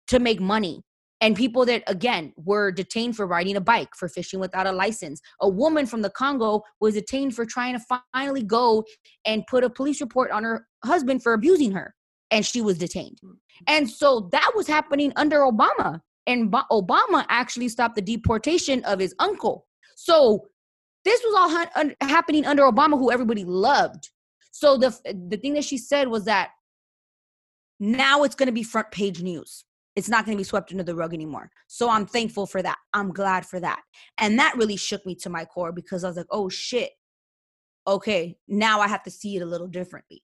to 0.07 0.19
make 0.19 0.39
money 0.39 0.83
and 1.21 1.35
people 1.35 1.65
that 1.65 1.83
again 1.87 2.33
were 2.37 2.71
detained 2.71 3.15
for 3.15 3.25
riding 3.25 3.55
a 3.55 3.61
bike 3.61 3.89
for 3.95 4.07
fishing 4.07 4.39
without 4.39 4.67
a 4.67 4.71
license 4.71 5.21
a 5.41 5.49
woman 5.49 5.85
from 5.85 6.01
the 6.01 6.09
congo 6.09 6.61
was 6.79 6.93
detained 6.93 7.35
for 7.35 7.45
trying 7.45 7.77
to 7.77 7.99
finally 8.13 8.43
go 8.43 8.83
and 9.25 9.47
put 9.47 9.63
a 9.63 9.69
police 9.69 10.01
report 10.01 10.31
on 10.31 10.43
her 10.43 10.67
husband 10.83 11.23
for 11.23 11.33
abusing 11.33 11.71
her 11.71 11.95
and 12.31 12.45
she 12.45 12.61
was 12.61 12.77
detained 12.77 13.19
mm. 13.23 13.31
and 13.67 13.89
so 13.89 14.29
that 14.31 14.51
was 14.55 14.67
happening 14.67 15.11
under 15.15 15.39
obama 15.39 15.99
and 16.27 16.51
Obama 16.71 17.25
actually 17.29 17.69
stopped 17.69 17.95
the 17.95 18.01
deportation 18.01 18.83
of 18.85 18.99
his 18.99 19.13
uncle. 19.19 19.65
So 19.95 20.47
this 21.03 21.21
was 21.23 21.35
all 21.37 21.83
un- 21.83 21.95
happening 22.01 22.45
under 22.45 22.63
Obama, 22.63 22.97
who 22.97 23.11
everybody 23.11 23.43
loved. 23.45 24.09
So 24.51 24.77
the 24.77 24.97
the 25.29 25.37
thing 25.37 25.53
that 25.53 25.65
she 25.65 25.77
said 25.77 26.07
was 26.07 26.25
that 26.25 26.49
now 27.79 28.23
it's 28.23 28.35
going 28.35 28.47
to 28.47 28.53
be 28.53 28.63
front 28.63 28.91
page 28.91 29.21
news. 29.21 29.65
It's 29.95 30.09
not 30.09 30.25
going 30.25 30.35
to 30.35 30.39
be 30.39 30.43
swept 30.43 30.71
under 30.71 30.83
the 30.83 30.95
rug 30.95 31.13
anymore. 31.13 31.49
So 31.67 31.89
I'm 31.89 32.05
thankful 32.05 32.45
for 32.45 32.61
that. 32.61 32.77
I'm 32.93 33.11
glad 33.13 33.45
for 33.45 33.59
that. 33.59 33.81
And 34.19 34.37
that 34.39 34.55
really 34.57 34.75
shook 34.75 35.05
me 35.05 35.15
to 35.15 35.29
my 35.29 35.45
core 35.45 35.71
because 35.71 36.03
I 36.03 36.07
was 36.07 36.17
like, 36.17 36.27
oh 36.31 36.49
shit. 36.49 36.91
Okay, 37.87 38.37
now 38.47 38.81
I 38.81 38.87
have 38.87 39.03
to 39.03 39.11
see 39.11 39.37
it 39.37 39.41
a 39.41 39.45
little 39.45 39.67
differently. 39.67 40.23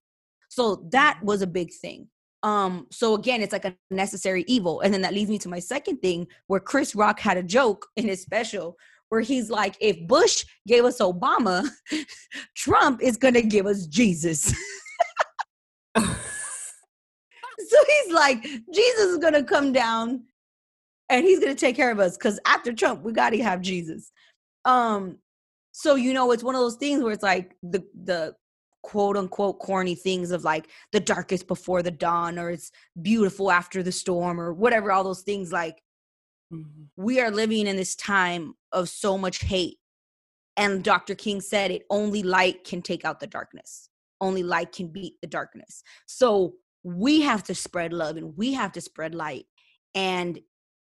So 0.49 0.87
that 0.91 1.19
was 1.23 1.41
a 1.41 1.47
big 1.47 1.71
thing. 1.71 2.07
Um, 2.43 2.87
so 2.91 3.13
again, 3.13 3.41
it's 3.41 3.53
like 3.53 3.65
a 3.65 3.75
necessary 3.91 4.43
evil. 4.47 4.81
And 4.81 4.93
then 4.93 5.01
that 5.03 5.13
leads 5.13 5.29
me 5.29 5.37
to 5.39 5.49
my 5.49 5.59
second 5.59 5.97
thing 5.97 6.27
where 6.47 6.59
Chris 6.59 6.95
Rock 6.95 7.19
had 7.19 7.37
a 7.37 7.43
joke 7.43 7.87
in 7.95 8.07
his 8.07 8.21
special 8.21 8.75
where 9.09 9.21
he's 9.21 9.49
like, 9.49 9.75
if 9.79 10.07
Bush 10.07 10.45
gave 10.67 10.85
us 10.85 10.99
Obama, 10.99 11.67
Trump 12.55 13.01
is 13.01 13.17
gonna 13.17 13.41
give 13.41 13.65
us 13.67 13.85
Jesus. 13.85 14.53
so 17.69 17.77
he's 17.87 18.13
like, 18.13 18.43
Jesus 18.73 19.05
is 19.05 19.17
gonna 19.19 19.43
come 19.43 19.73
down 19.73 20.23
and 21.09 21.25
he's 21.25 21.39
gonna 21.39 21.55
take 21.55 21.75
care 21.75 21.91
of 21.91 21.99
us 21.99 22.17
because 22.17 22.39
after 22.45 22.73
Trump, 22.73 23.03
we 23.03 23.13
gotta 23.13 23.43
have 23.43 23.61
Jesus. 23.61 24.11
Um, 24.65 25.19
so 25.71 25.95
you 25.95 26.13
know, 26.13 26.31
it's 26.31 26.43
one 26.43 26.55
of 26.55 26.61
those 26.61 26.77
things 26.77 27.03
where 27.03 27.13
it's 27.13 27.23
like 27.23 27.55
the 27.63 27.83
the 28.03 28.35
quote 28.83 29.17
unquote 29.17 29.59
corny 29.59 29.95
things 29.95 30.31
of 30.31 30.43
like 30.43 30.69
the 30.91 30.99
darkest 30.99 31.47
before 31.47 31.83
the 31.83 31.91
dawn 31.91 32.39
or 32.39 32.49
it's 32.51 32.71
beautiful 33.01 33.51
after 33.51 33.83
the 33.83 33.91
storm 33.91 34.39
or 34.39 34.53
whatever 34.53 34.91
all 34.91 35.03
those 35.03 35.21
things 35.21 35.51
like 35.51 35.83
mm-hmm. 36.53 36.83
we 36.97 37.19
are 37.21 37.31
living 37.31 37.67
in 37.67 37.75
this 37.75 37.95
time 37.95 38.55
of 38.71 38.89
so 38.89 39.17
much 39.17 39.39
hate 39.41 39.77
And 40.57 40.83
Dr. 40.83 41.15
King 41.15 41.41
said 41.41 41.71
it 41.71 41.83
only 41.89 42.23
light 42.23 42.63
can 42.63 42.81
take 42.81 43.05
out 43.05 43.19
the 43.19 43.27
darkness. 43.27 43.89
Only 44.19 44.43
light 44.43 44.71
can 44.71 44.87
beat 44.89 45.15
the 45.21 45.27
darkness. 45.27 45.83
So 46.07 46.53
we 46.83 47.21
have 47.21 47.43
to 47.43 47.55
spread 47.55 47.93
love 47.93 48.17
and 48.17 48.35
we 48.37 48.53
have 48.53 48.71
to 48.73 48.81
spread 48.81 49.15
light. 49.15 49.45
And 49.93 50.39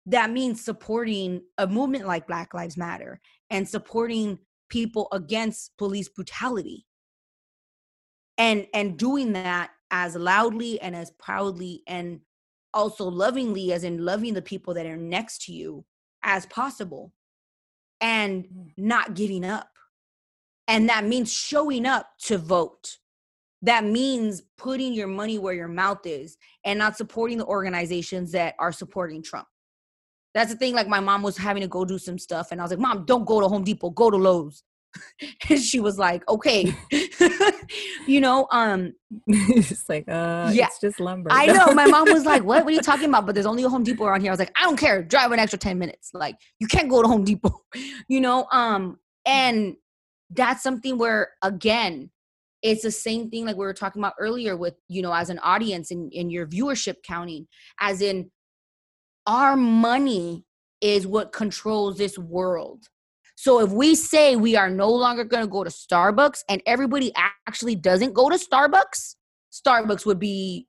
that 0.05 0.31
means 0.31 0.63
supporting 0.63 1.41
a 1.57 1.67
movement 1.67 2.05
like 2.05 2.27
Black 2.27 2.53
Lives 2.53 2.77
Matter 2.77 3.19
and 3.49 3.67
supporting 3.67 4.39
people 4.69 5.07
against 5.11 5.77
police 5.77 6.09
brutality. 6.09 6.85
And 8.37 8.65
and 8.73 8.97
doing 8.97 9.33
that 9.33 9.69
as 9.91 10.15
loudly 10.15 10.81
and 10.81 10.95
as 10.95 11.11
proudly 11.11 11.83
and 11.87 12.19
also 12.73 13.05
lovingly 13.05 13.71
as 13.71 13.83
in 13.83 14.03
loving 14.03 14.33
the 14.33 14.41
people 14.41 14.73
that 14.73 14.87
are 14.87 14.97
next 14.97 15.43
to 15.45 15.53
you 15.53 15.85
as 16.23 16.47
possible 16.47 17.13
and 18.01 18.45
mm. 18.45 18.71
not 18.75 19.13
giving 19.13 19.45
up. 19.45 19.69
And 20.67 20.89
that 20.89 21.05
means 21.05 21.31
showing 21.31 21.85
up 21.85 22.07
to 22.23 22.37
vote. 22.37 22.97
That 23.63 23.85
means 23.85 24.43
putting 24.57 24.93
your 24.93 25.07
money 25.07 25.39
where 25.39 25.53
your 25.53 25.69
mouth 25.69 26.05
is 26.05 26.37
and 26.65 26.77
not 26.77 26.97
supporting 26.97 27.37
the 27.37 27.45
organizations 27.45 28.31
that 28.33 28.55
are 28.59 28.73
supporting 28.73 29.23
Trump. 29.23 29.47
That's 30.33 30.51
the 30.51 30.57
thing. 30.57 30.75
Like 30.75 30.87
my 30.87 30.99
mom 30.99 31.21
was 31.21 31.37
having 31.37 31.61
to 31.61 31.67
go 31.69 31.85
do 31.85 31.97
some 31.97 32.19
stuff, 32.19 32.51
and 32.51 32.59
I 32.59 32.63
was 32.63 32.71
like, 32.71 32.79
"Mom, 32.79 33.05
don't 33.05 33.25
go 33.25 33.39
to 33.39 33.47
Home 33.47 33.63
Depot. 33.63 33.91
Go 33.91 34.09
to 34.09 34.17
Lowe's." 34.17 34.63
and 35.49 35.59
she 35.59 35.79
was 35.79 35.97
like, 35.97 36.27
"Okay," 36.27 36.75
you 38.07 38.19
know. 38.19 38.47
Um, 38.51 38.93
it's 39.27 39.87
like, 39.87 40.05
uh, 40.09 40.51
yeah, 40.53 40.65
it's 40.65 40.79
just 40.79 40.99
lumber. 40.99 41.29
I 41.31 41.45
know. 41.47 41.73
My 41.73 41.85
mom 41.85 42.11
was 42.11 42.25
like, 42.25 42.43
"What? 42.43 42.65
What 42.65 42.73
are 42.73 42.75
you 42.75 42.81
talking 42.81 43.09
about?" 43.09 43.25
But 43.25 43.35
there's 43.35 43.45
only 43.45 43.63
a 43.63 43.69
Home 43.69 43.83
Depot 43.83 44.05
around 44.05 44.21
here. 44.21 44.31
I 44.31 44.33
was 44.33 44.39
like, 44.39 44.53
"I 44.59 44.63
don't 44.63 44.77
care. 44.77 45.03
Drive 45.03 45.31
an 45.31 45.39
extra 45.39 45.59
ten 45.59 45.77
minutes. 45.77 46.09
Like, 46.13 46.35
you 46.59 46.67
can't 46.67 46.89
go 46.89 47.01
to 47.01 47.07
Home 47.07 47.23
Depot." 47.23 47.61
you 48.09 48.19
know. 48.19 48.47
Um, 48.51 48.97
and 49.25 49.75
that's 50.31 50.63
something 50.63 50.97
where 50.97 51.29
again 51.43 52.09
it's 52.63 52.81
the 52.81 52.91
same 52.91 53.29
thing 53.29 53.45
like 53.45 53.57
we 53.57 53.65
were 53.65 53.73
talking 53.73 54.01
about 54.01 54.13
earlier 54.19 54.57
with 54.57 54.73
you 54.87 55.01
know 55.01 55.13
as 55.13 55.29
an 55.29 55.39
audience 55.39 55.91
and 55.91 56.11
in, 56.13 56.21
in 56.21 56.29
your 56.29 56.47
viewership 56.47 56.95
counting 57.05 57.47
as 57.79 58.01
in 58.01 58.31
our 59.27 59.55
money 59.55 60.43
is 60.81 61.07
what 61.07 61.31
controls 61.31 61.97
this 61.97 62.17
world. 62.17 62.85
So 63.35 63.61
if 63.61 63.71
we 63.71 63.95
say 63.95 64.35
we 64.35 64.55
are 64.55 64.69
no 64.69 64.89
longer 64.89 65.23
going 65.23 65.43
to 65.43 65.49
go 65.49 65.63
to 65.63 65.69
Starbucks 65.69 66.41
and 66.49 66.61
everybody 66.65 67.11
actually 67.47 67.75
doesn't 67.75 68.13
go 68.13 68.29
to 68.29 68.35
Starbucks, 68.35 69.15
Starbucks 69.51 70.05
would 70.05 70.19
be 70.19 70.67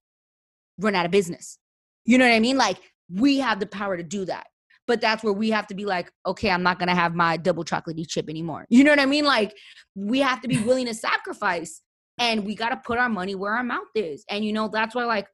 run 0.78 0.94
out 0.94 1.04
of 1.04 1.12
business. 1.12 1.58
You 2.04 2.18
know 2.18 2.26
what 2.26 2.34
I 2.34 2.40
mean? 2.40 2.56
Like 2.56 2.78
we 3.10 3.38
have 3.38 3.60
the 3.60 3.66
power 3.66 3.96
to 3.96 4.02
do 4.02 4.24
that. 4.26 4.46
But 4.86 5.00
that's 5.00 5.24
where 5.24 5.32
we 5.32 5.50
have 5.50 5.66
to 5.68 5.74
be 5.74 5.84
like, 5.84 6.10
okay, 6.26 6.50
I'm 6.50 6.62
not 6.62 6.78
to 6.78 6.94
have 6.94 7.14
my 7.14 7.36
double 7.36 7.64
chocolatey 7.64 8.06
chip 8.06 8.28
anymore. 8.28 8.66
You 8.68 8.84
know 8.84 8.92
what 8.92 9.00
I 9.00 9.06
mean? 9.06 9.24
Like 9.24 9.54
we 9.94 10.20
have 10.20 10.40
to 10.42 10.48
be 10.48 10.58
willing 10.64 10.86
to 10.86 10.94
sacrifice 10.94 11.80
and 12.18 12.44
we 12.44 12.54
got 12.54 12.68
to 12.70 12.76
put 12.76 12.98
our 12.98 13.08
money 13.08 13.34
where 13.34 13.52
our 13.52 13.64
mouth 13.64 13.88
is. 13.94 14.24
And 14.28 14.44
you 14.44 14.52
know, 14.52 14.68
that's 14.68 14.94
why 14.94 15.04
like 15.04 15.26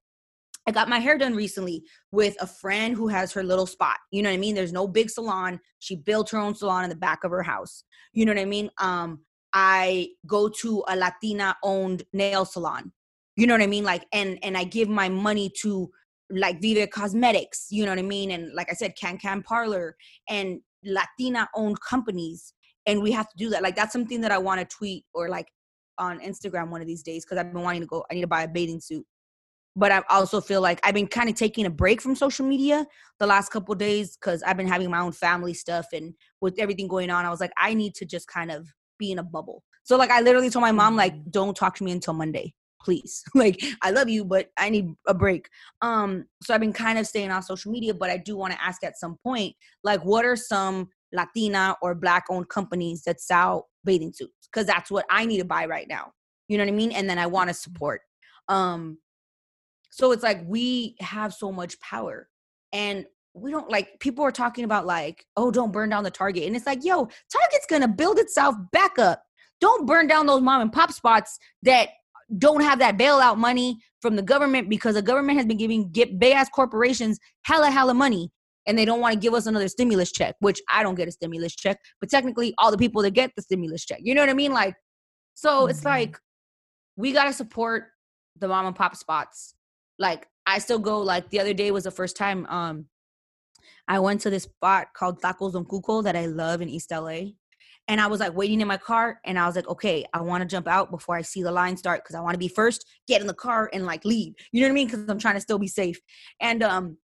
I 0.66 0.72
got 0.72 0.88
my 0.88 0.98
hair 0.98 1.18
done 1.18 1.34
recently 1.34 1.82
with 2.12 2.36
a 2.40 2.46
friend 2.46 2.94
who 2.94 3.08
has 3.08 3.32
her 3.32 3.42
little 3.42 3.66
spot. 3.66 3.96
You 4.12 4.22
know 4.22 4.28
what 4.28 4.34
I 4.34 4.38
mean? 4.38 4.54
There's 4.54 4.72
no 4.72 4.86
big 4.86 5.10
salon. 5.10 5.58
She 5.78 5.96
built 5.96 6.30
her 6.30 6.38
own 6.38 6.54
salon 6.54 6.84
in 6.84 6.90
the 6.90 6.96
back 6.96 7.24
of 7.24 7.30
her 7.30 7.42
house. 7.42 7.84
You 8.12 8.24
know 8.24 8.32
what 8.32 8.40
I 8.40 8.44
mean? 8.44 8.70
Um, 8.78 9.20
I 9.52 10.10
go 10.26 10.48
to 10.48 10.84
a 10.86 10.96
Latina 10.96 11.56
owned 11.62 12.04
nail 12.12 12.44
salon. 12.44 12.92
You 13.36 13.46
know 13.46 13.54
what 13.54 13.62
I 13.62 13.66
mean? 13.66 13.84
Like, 13.84 14.04
and 14.12 14.38
and 14.42 14.56
I 14.56 14.64
give 14.64 14.88
my 14.88 15.08
money 15.08 15.50
to 15.62 15.90
like 16.30 16.60
Vive 16.60 16.90
Cosmetics. 16.90 17.66
You 17.70 17.84
know 17.84 17.92
what 17.92 17.98
I 17.98 18.02
mean? 18.02 18.30
And 18.30 18.52
like 18.54 18.70
I 18.70 18.74
said, 18.74 18.94
Can 18.96 19.18
Can 19.18 19.42
Parlor 19.42 19.96
and 20.28 20.60
Latina 20.84 21.48
owned 21.54 21.80
companies. 21.80 22.54
And 22.86 23.02
we 23.02 23.12
have 23.12 23.28
to 23.28 23.36
do 23.36 23.50
that. 23.50 23.62
Like 23.62 23.76
that's 23.76 23.92
something 23.92 24.20
that 24.22 24.32
I 24.32 24.38
want 24.38 24.60
to 24.60 24.76
tweet 24.76 25.04
or 25.12 25.28
like 25.28 25.48
on 25.98 26.20
Instagram 26.20 26.70
one 26.70 26.80
of 26.80 26.86
these 26.86 27.02
days 27.02 27.24
because 27.24 27.38
I've 27.38 27.52
been 27.52 27.62
wanting 27.62 27.82
to 27.82 27.86
go. 27.86 28.04
I 28.10 28.14
need 28.14 28.22
to 28.22 28.26
buy 28.26 28.42
a 28.42 28.48
bathing 28.48 28.80
suit 28.80 29.06
but 29.76 29.92
I 29.92 30.02
also 30.10 30.40
feel 30.40 30.60
like 30.60 30.80
I've 30.84 30.94
been 30.94 31.06
kind 31.06 31.28
of 31.28 31.36
taking 31.36 31.66
a 31.66 31.70
break 31.70 32.00
from 32.00 32.14
social 32.14 32.46
media 32.46 32.86
the 33.18 33.26
last 33.26 33.50
couple 33.50 33.74
days 33.74 34.16
because 34.16 34.42
I've 34.42 34.56
been 34.56 34.66
having 34.66 34.90
my 34.90 35.00
own 35.00 35.12
family 35.12 35.54
stuff 35.54 35.86
and 35.92 36.14
with 36.40 36.58
everything 36.58 36.88
going 36.88 37.10
on, 37.10 37.24
I 37.24 37.30
was 37.30 37.40
like, 37.40 37.52
I 37.58 37.74
need 37.74 37.94
to 37.96 38.04
just 38.04 38.26
kind 38.26 38.50
of 38.50 38.68
be 38.98 39.12
in 39.12 39.18
a 39.18 39.22
bubble. 39.22 39.62
So 39.84 39.96
like 39.96 40.10
I 40.10 40.20
literally 40.20 40.50
told 40.50 40.62
my 40.62 40.72
mom, 40.72 40.96
like, 40.96 41.14
mm-hmm. 41.14 41.30
don't 41.30 41.56
talk 41.56 41.76
to 41.76 41.84
me 41.84 41.92
until 41.92 42.14
Monday, 42.14 42.54
please. 42.82 43.22
like 43.34 43.62
I 43.82 43.90
love 43.90 44.08
you, 44.08 44.24
but 44.24 44.50
I 44.58 44.70
need 44.70 44.94
a 45.06 45.14
break. 45.14 45.48
Um, 45.82 46.26
so 46.42 46.54
I've 46.54 46.60
been 46.60 46.72
kind 46.72 46.98
of 46.98 47.06
staying 47.06 47.30
on 47.30 47.42
social 47.42 47.70
media, 47.70 47.94
but 47.94 48.10
I 48.10 48.16
do 48.16 48.36
want 48.36 48.52
to 48.52 48.62
ask 48.62 48.82
at 48.84 48.98
some 48.98 49.16
point, 49.22 49.54
like, 49.84 50.04
what 50.04 50.24
are 50.24 50.36
some 50.36 50.88
Latina 51.12 51.76
or 51.82 51.94
black 51.94 52.24
owned 52.30 52.48
companies 52.48 53.02
that 53.04 53.20
sell 53.20 53.68
bathing 53.84 54.12
suits? 54.12 54.48
Because 54.52 54.66
that's 54.66 54.90
what 54.90 55.06
I 55.10 55.24
need 55.26 55.38
to 55.38 55.44
buy 55.44 55.66
right 55.66 55.88
now. 55.88 56.12
You 56.48 56.58
know 56.58 56.64
what 56.64 56.72
I 56.72 56.76
mean? 56.76 56.92
And 56.92 57.08
then 57.08 57.18
I 57.18 57.26
want 57.26 57.48
to 57.48 57.54
support. 57.54 58.00
Um, 58.48 58.98
so 59.90 60.12
it's 60.12 60.22
like 60.22 60.40
we 60.46 60.96
have 61.00 61.34
so 61.34 61.52
much 61.52 61.78
power 61.80 62.28
and 62.72 63.04
we 63.34 63.50
don't 63.50 63.70
like 63.70 64.00
people 64.00 64.24
are 64.24 64.32
talking 64.32 64.64
about 64.64 64.86
like, 64.86 65.24
oh, 65.36 65.50
don't 65.50 65.72
burn 65.72 65.90
down 65.90 66.04
the 66.04 66.10
Target. 66.10 66.44
And 66.44 66.56
it's 66.56 66.66
like, 66.66 66.84
yo, 66.84 67.08
Target's 67.32 67.66
gonna 67.68 67.88
build 67.88 68.18
itself 68.18 68.56
back 68.72 68.98
up. 68.98 69.22
Don't 69.60 69.86
burn 69.86 70.06
down 70.06 70.26
those 70.26 70.40
mom 70.40 70.62
and 70.62 70.72
pop 70.72 70.92
spots 70.92 71.38
that 71.62 71.90
don't 72.38 72.62
have 72.62 72.78
that 72.78 72.96
bailout 72.96 73.36
money 73.36 73.78
from 74.00 74.16
the 74.16 74.22
government 74.22 74.68
because 74.68 74.94
the 74.94 75.02
government 75.02 75.36
has 75.36 75.46
been 75.46 75.56
giving 75.56 75.90
get 75.90 76.18
big 76.18 76.34
ass 76.34 76.48
corporations 76.48 77.18
hella 77.42 77.70
hella 77.70 77.94
money 77.94 78.30
and 78.66 78.78
they 78.78 78.84
don't 78.84 79.00
want 79.00 79.14
to 79.14 79.18
give 79.18 79.34
us 79.34 79.46
another 79.46 79.68
stimulus 79.68 80.12
check, 80.12 80.36
which 80.40 80.60
I 80.70 80.82
don't 80.82 80.94
get 80.94 81.08
a 81.08 81.10
stimulus 81.10 81.56
check, 81.56 81.78
but 81.98 82.10
technically 82.10 82.54
all 82.58 82.70
the 82.70 82.78
people 82.78 83.02
that 83.02 83.12
get 83.12 83.32
the 83.34 83.42
stimulus 83.42 83.84
check. 83.84 84.00
You 84.02 84.14
know 84.14 84.20
what 84.20 84.28
I 84.28 84.34
mean? 84.34 84.52
Like, 84.52 84.74
so 85.34 85.62
mm-hmm. 85.62 85.70
it's 85.70 85.84
like 85.84 86.18
we 86.96 87.12
gotta 87.12 87.32
support 87.32 87.84
the 88.38 88.48
mom 88.48 88.66
and 88.66 88.76
pop 88.76 88.94
spots 88.96 89.54
like 89.98 90.26
I 90.46 90.58
still 90.58 90.78
go 90.78 91.00
like 91.00 91.30
the 91.30 91.38
other 91.38 91.54
day 91.54 91.70
was 91.70 91.84
the 91.84 91.90
first 91.90 92.16
time 92.16 92.46
um 92.46 92.86
I 93.86 93.98
went 93.98 94.20
to 94.22 94.30
this 94.30 94.44
spot 94.44 94.88
called 94.94 95.20
Tacos 95.20 95.52
Don 95.52 95.64
Cuco 95.64 96.02
that 96.04 96.16
I 96.16 96.26
love 96.26 96.62
in 96.62 96.68
East 96.68 96.90
LA. 96.90 97.32
And 97.90 98.00
I 98.00 98.06
was 98.06 98.20
like 98.20 98.36
waiting 98.36 98.60
in 98.60 98.68
my 98.68 98.76
car 98.76 99.18
and 99.24 99.36
I 99.36 99.46
was 99.46 99.56
like, 99.56 99.66
okay, 99.66 100.06
I 100.14 100.20
want 100.20 100.42
to 100.42 100.46
jump 100.46 100.68
out 100.68 100.92
before 100.92 101.16
I 101.16 101.22
see 101.22 101.42
the 101.42 101.50
line 101.50 101.76
start 101.76 102.04
because 102.04 102.14
I 102.14 102.20
want 102.20 102.34
to 102.34 102.38
be 102.38 102.46
first, 102.46 102.86
get 103.08 103.20
in 103.20 103.26
the 103.26 103.34
car 103.34 103.68
and 103.72 103.84
like 103.84 104.04
leave. 104.04 104.34
You 104.52 104.60
know 104.60 104.68
what 104.68 104.70
I 104.70 104.74
mean? 104.74 104.86
Because 104.86 105.08
I'm 105.08 105.18
trying 105.18 105.34
to 105.34 105.40
still 105.40 105.58
be 105.58 105.66
safe. 105.66 106.00
And 106.40 106.62
um 106.62 106.98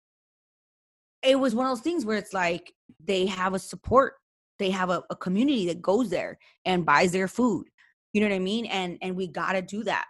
it 1.22 1.40
was 1.40 1.56
one 1.56 1.66
of 1.66 1.72
those 1.72 1.84
things 1.84 2.06
where 2.06 2.18
it's 2.18 2.34
like 2.34 2.74
they 3.02 3.26
have 3.28 3.54
a 3.54 3.60
support, 3.60 4.16
they 4.60 4.72
have 4.72 4.90
a, 4.90 5.02
a 5.10 5.16
community 5.16 5.68
that 5.68 5.82
goes 5.82 6.10
there 6.10 6.38
and 6.66 6.86
buys 6.86 7.14
their 7.14 7.30
food. 7.30 7.70
You 8.12 8.20
know 8.20 8.28
what 8.28 8.36
I 8.36 8.40
mean? 8.40 8.66
And 8.66 8.98
and 9.02 9.16
we 9.16 9.28
gotta 9.28 9.62
do 9.62 9.86
that. 9.86 10.08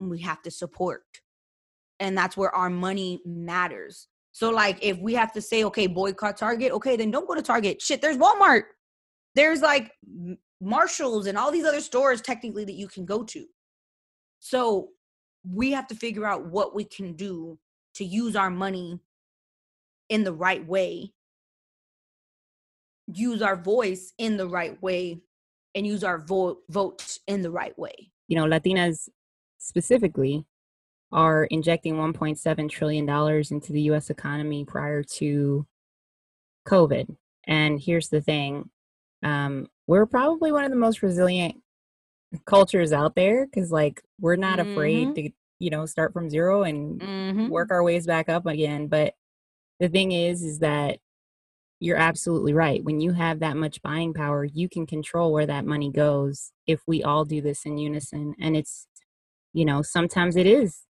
We 0.00 0.18
have 0.22 0.42
to 0.42 0.50
support 0.50 1.04
and 2.00 2.18
that's 2.18 2.36
where 2.36 2.52
our 2.56 2.70
money 2.70 3.20
matters. 3.24 4.08
So 4.32 4.50
like 4.50 4.78
if 4.82 4.98
we 4.98 5.14
have 5.14 5.30
to 5.34 5.40
say 5.40 5.62
okay, 5.62 5.86
boycott 5.86 6.38
Target, 6.38 6.72
okay, 6.72 6.96
then 6.96 7.12
don't 7.12 7.28
go 7.28 7.36
to 7.36 7.42
Target. 7.42 7.80
Shit, 7.80 8.02
there's 8.02 8.16
Walmart. 8.16 8.62
There's 9.38 9.62
like 9.62 9.92
Marshalls 10.60 11.28
and 11.28 11.38
all 11.38 11.52
these 11.52 11.64
other 11.64 11.80
stores 11.80 12.20
technically 12.20 12.64
that 12.64 12.72
you 12.72 12.88
can 12.88 13.04
go 13.04 13.22
to. 13.22 13.44
So 14.40 14.88
we 15.48 15.70
have 15.70 15.86
to 15.86 15.94
figure 15.94 16.26
out 16.26 16.46
what 16.46 16.74
we 16.74 16.82
can 16.82 17.12
do 17.12 17.56
to 17.94 18.04
use 18.04 18.34
our 18.34 18.50
money 18.50 18.98
in 20.08 20.24
the 20.24 20.32
right 20.32 20.66
way. 20.66 21.12
Use 23.06 23.40
our 23.40 23.54
voice 23.54 24.12
in 24.18 24.36
the 24.36 24.48
right 24.48 24.82
way 24.82 25.20
and 25.76 25.86
use 25.86 26.02
our 26.02 26.18
vote 26.18 26.64
vote 26.68 27.18
in 27.28 27.40
the 27.40 27.52
right 27.52 27.78
way. 27.78 28.10
You 28.26 28.38
know, 28.38 28.44
Latinas 28.44 29.08
specifically 29.58 30.46
are 31.12 31.44
injecting 31.44 31.94
1.7 31.94 32.68
trillion 32.68 33.06
dollars 33.06 33.52
into 33.52 33.72
the 33.72 33.82
US 33.82 34.10
economy 34.10 34.64
prior 34.64 35.04
to 35.04 35.64
COVID. 36.66 37.16
And 37.46 37.80
here's 37.80 38.08
the 38.08 38.20
thing. 38.20 38.68
Um, 39.22 39.68
we're 39.86 40.06
probably 40.06 40.52
one 40.52 40.64
of 40.64 40.70
the 40.70 40.76
most 40.76 41.02
resilient 41.02 41.56
cultures 42.44 42.92
out 42.92 43.14
there 43.14 43.46
because 43.46 43.70
like 43.72 44.02
we're 44.20 44.36
not 44.36 44.58
mm-hmm. 44.58 44.72
afraid 44.72 45.14
to 45.14 45.30
you 45.58 45.70
know 45.70 45.86
start 45.86 46.12
from 46.12 46.28
zero 46.28 46.62
and 46.62 47.00
mm-hmm. 47.00 47.48
work 47.48 47.70
our 47.70 47.82
ways 47.82 48.06
back 48.06 48.28
up 48.28 48.44
again 48.44 48.86
but 48.86 49.14
the 49.80 49.88
thing 49.88 50.12
is 50.12 50.42
is 50.42 50.58
that 50.58 50.98
you're 51.80 51.96
absolutely 51.96 52.52
right 52.52 52.84
when 52.84 53.00
you 53.00 53.12
have 53.12 53.40
that 53.40 53.56
much 53.56 53.80
buying 53.80 54.12
power 54.12 54.44
you 54.44 54.68
can 54.68 54.84
control 54.84 55.32
where 55.32 55.46
that 55.46 55.64
money 55.64 55.90
goes 55.90 56.52
if 56.66 56.82
we 56.86 57.02
all 57.02 57.24
do 57.24 57.40
this 57.40 57.64
in 57.64 57.78
unison 57.78 58.34
and 58.38 58.54
it's 58.54 58.86
you 59.54 59.64
know 59.64 59.80
sometimes 59.80 60.36
it 60.36 60.46
is 60.46 60.82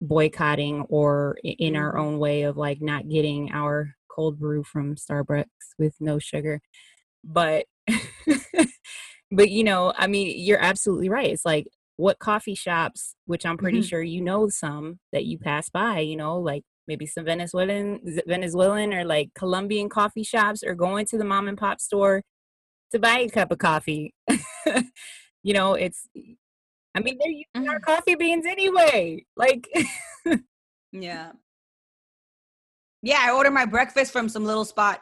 boycotting 0.00 0.82
or 0.88 1.36
in 1.42 1.76
our 1.76 1.92
mm-hmm. 1.92 2.00
own 2.00 2.18
way 2.18 2.42
of 2.42 2.56
like 2.56 2.80
not 2.80 3.08
getting 3.08 3.50
our 3.52 3.94
cold 4.08 4.38
brew 4.38 4.62
from 4.62 4.94
Starbucks 4.94 5.44
with 5.78 5.94
no 6.00 6.18
sugar. 6.18 6.60
But 7.24 7.66
but 9.30 9.50
you 9.50 9.64
know, 9.64 9.92
I 9.96 10.06
mean, 10.06 10.34
you're 10.38 10.62
absolutely 10.62 11.08
right. 11.08 11.30
It's 11.30 11.44
like 11.44 11.66
what 11.96 12.18
coffee 12.18 12.54
shops, 12.54 13.14
which 13.24 13.46
I'm 13.46 13.56
pretty 13.56 13.78
mm-hmm. 13.78 13.86
sure 13.86 14.02
you 14.02 14.20
know 14.20 14.48
some 14.48 14.98
that 15.12 15.24
you 15.24 15.38
pass 15.38 15.68
by, 15.70 16.00
you 16.00 16.16
know, 16.16 16.38
like 16.38 16.62
maybe 16.86 17.06
some 17.06 17.24
Venezuelan 17.24 18.00
Venezuelan 18.26 18.92
or 18.92 19.04
like 19.04 19.30
Colombian 19.34 19.88
coffee 19.88 20.22
shops 20.22 20.62
or 20.62 20.74
going 20.74 21.06
to 21.06 21.18
the 21.18 21.24
mom 21.24 21.48
and 21.48 21.58
pop 21.58 21.80
store 21.80 22.22
to 22.92 22.98
buy 22.98 23.18
a 23.18 23.28
cup 23.28 23.50
of 23.50 23.58
coffee. 23.58 24.14
you 25.42 25.54
know, 25.54 25.74
it's 25.74 26.08
I 26.94 27.00
mean, 27.00 27.18
they're 27.18 27.30
using 27.30 27.46
mm-hmm. 27.56 27.68
our 27.68 27.80
coffee 27.80 28.14
beans 28.14 28.46
anyway. 28.46 29.24
Like 29.36 29.68
Yeah. 30.92 31.32
Yeah, 33.02 33.18
I 33.20 33.32
order 33.32 33.50
my 33.50 33.66
breakfast 33.66 34.12
from 34.12 34.28
some 34.28 34.44
little 34.44 34.64
spot. 34.64 35.00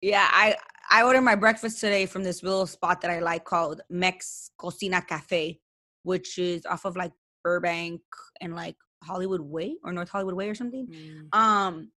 Yeah, 0.00 0.26
I 0.30 0.56
I 0.90 1.02
ordered 1.02 1.22
my 1.22 1.34
breakfast 1.34 1.80
today 1.80 2.06
from 2.06 2.24
this 2.24 2.42
little 2.42 2.66
spot 2.66 3.00
that 3.02 3.10
I 3.10 3.20
like 3.20 3.44
called 3.44 3.82
Mex 3.90 4.50
Cocina 4.58 5.02
Cafe, 5.02 5.60
which 6.02 6.38
is 6.38 6.64
off 6.66 6.84
of 6.84 6.96
like 6.96 7.12
Burbank 7.44 8.00
and 8.40 8.54
like 8.54 8.76
Hollywood 9.04 9.40
Way 9.40 9.76
or 9.84 9.92
North 9.92 10.08
Hollywood 10.08 10.34
Way 10.34 10.48
or 10.48 10.54
something. 10.54 10.86
Mm. 10.86 11.38
Um, 11.38 11.90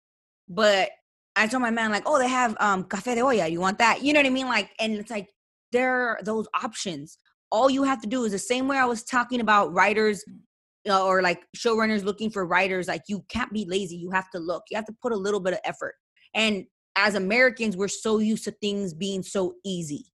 but 0.48 0.90
I 1.36 1.46
told 1.46 1.62
my 1.62 1.70
man 1.70 1.92
like, 1.92 2.02
oh, 2.06 2.18
they 2.18 2.28
have 2.28 2.56
um 2.60 2.84
cafe 2.84 3.14
de 3.14 3.20
olla. 3.20 3.46
You 3.46 3.60
want 3.60 3.78
that? 3.78 4.02
You 4.02 4.12
know 4.12 4.20
what 4.20 4.26
I 4.26 4.30
mean? 4.30 4.48
Like, 4.48 4.70
and 4.80 4.94
it's 4.94 5.10
like 5.10 5.28
there 5.72 6.08
are 6.08 6.18
those 6.24 6.46
options. 6.60 7.18
All 7.52 7.70
you 7.70 7.84
have 7.84 8.00
to 8.02 8.08
do 8.08 8.24
is 8.24 8.32
the 8.32 8.38
same 8.38 8.68
way 8.68 8.76
I 8.76 8.84
was 8.84 9.02
talking 9.02 9.40
about 9.40 9.72
writers 9.72 10.24
uh, 10.88 11.04
or 11.04 11.22
like 11.22 11.42
showrunners 11.56 12.04
looking 12.04 12.30
for 12.30 12.46
writers. 12.46 12.88
Like, 12.88 13.02
you 13.08 13.24
can't 13.28 13.52
be 13.52 13.64
lazy. 13.68 13.96
You 13.96 14.10
have 14.10 14.30
to 14.30 14.38
look. 14.38 14.64
You 14.70 14.76
have 14.76 14.86
to 14.86 14.94
put 15.00 15.12
a 15.12 15.16
little 15.16 15.40
bit 15.40 15.54
of 15.54 15.60
effort. 15.64 15.94
And 16.34 16.64
as 17.00 17.14
Americans, 17.14 17.76
we're 17.76 17.88
so 17.88 18.18
used 18.18 18.44
to 18.44 18.50
things 18.50 18.94
being 18.94 19.22
so 19.22 19.54
easy. 19.64 20.06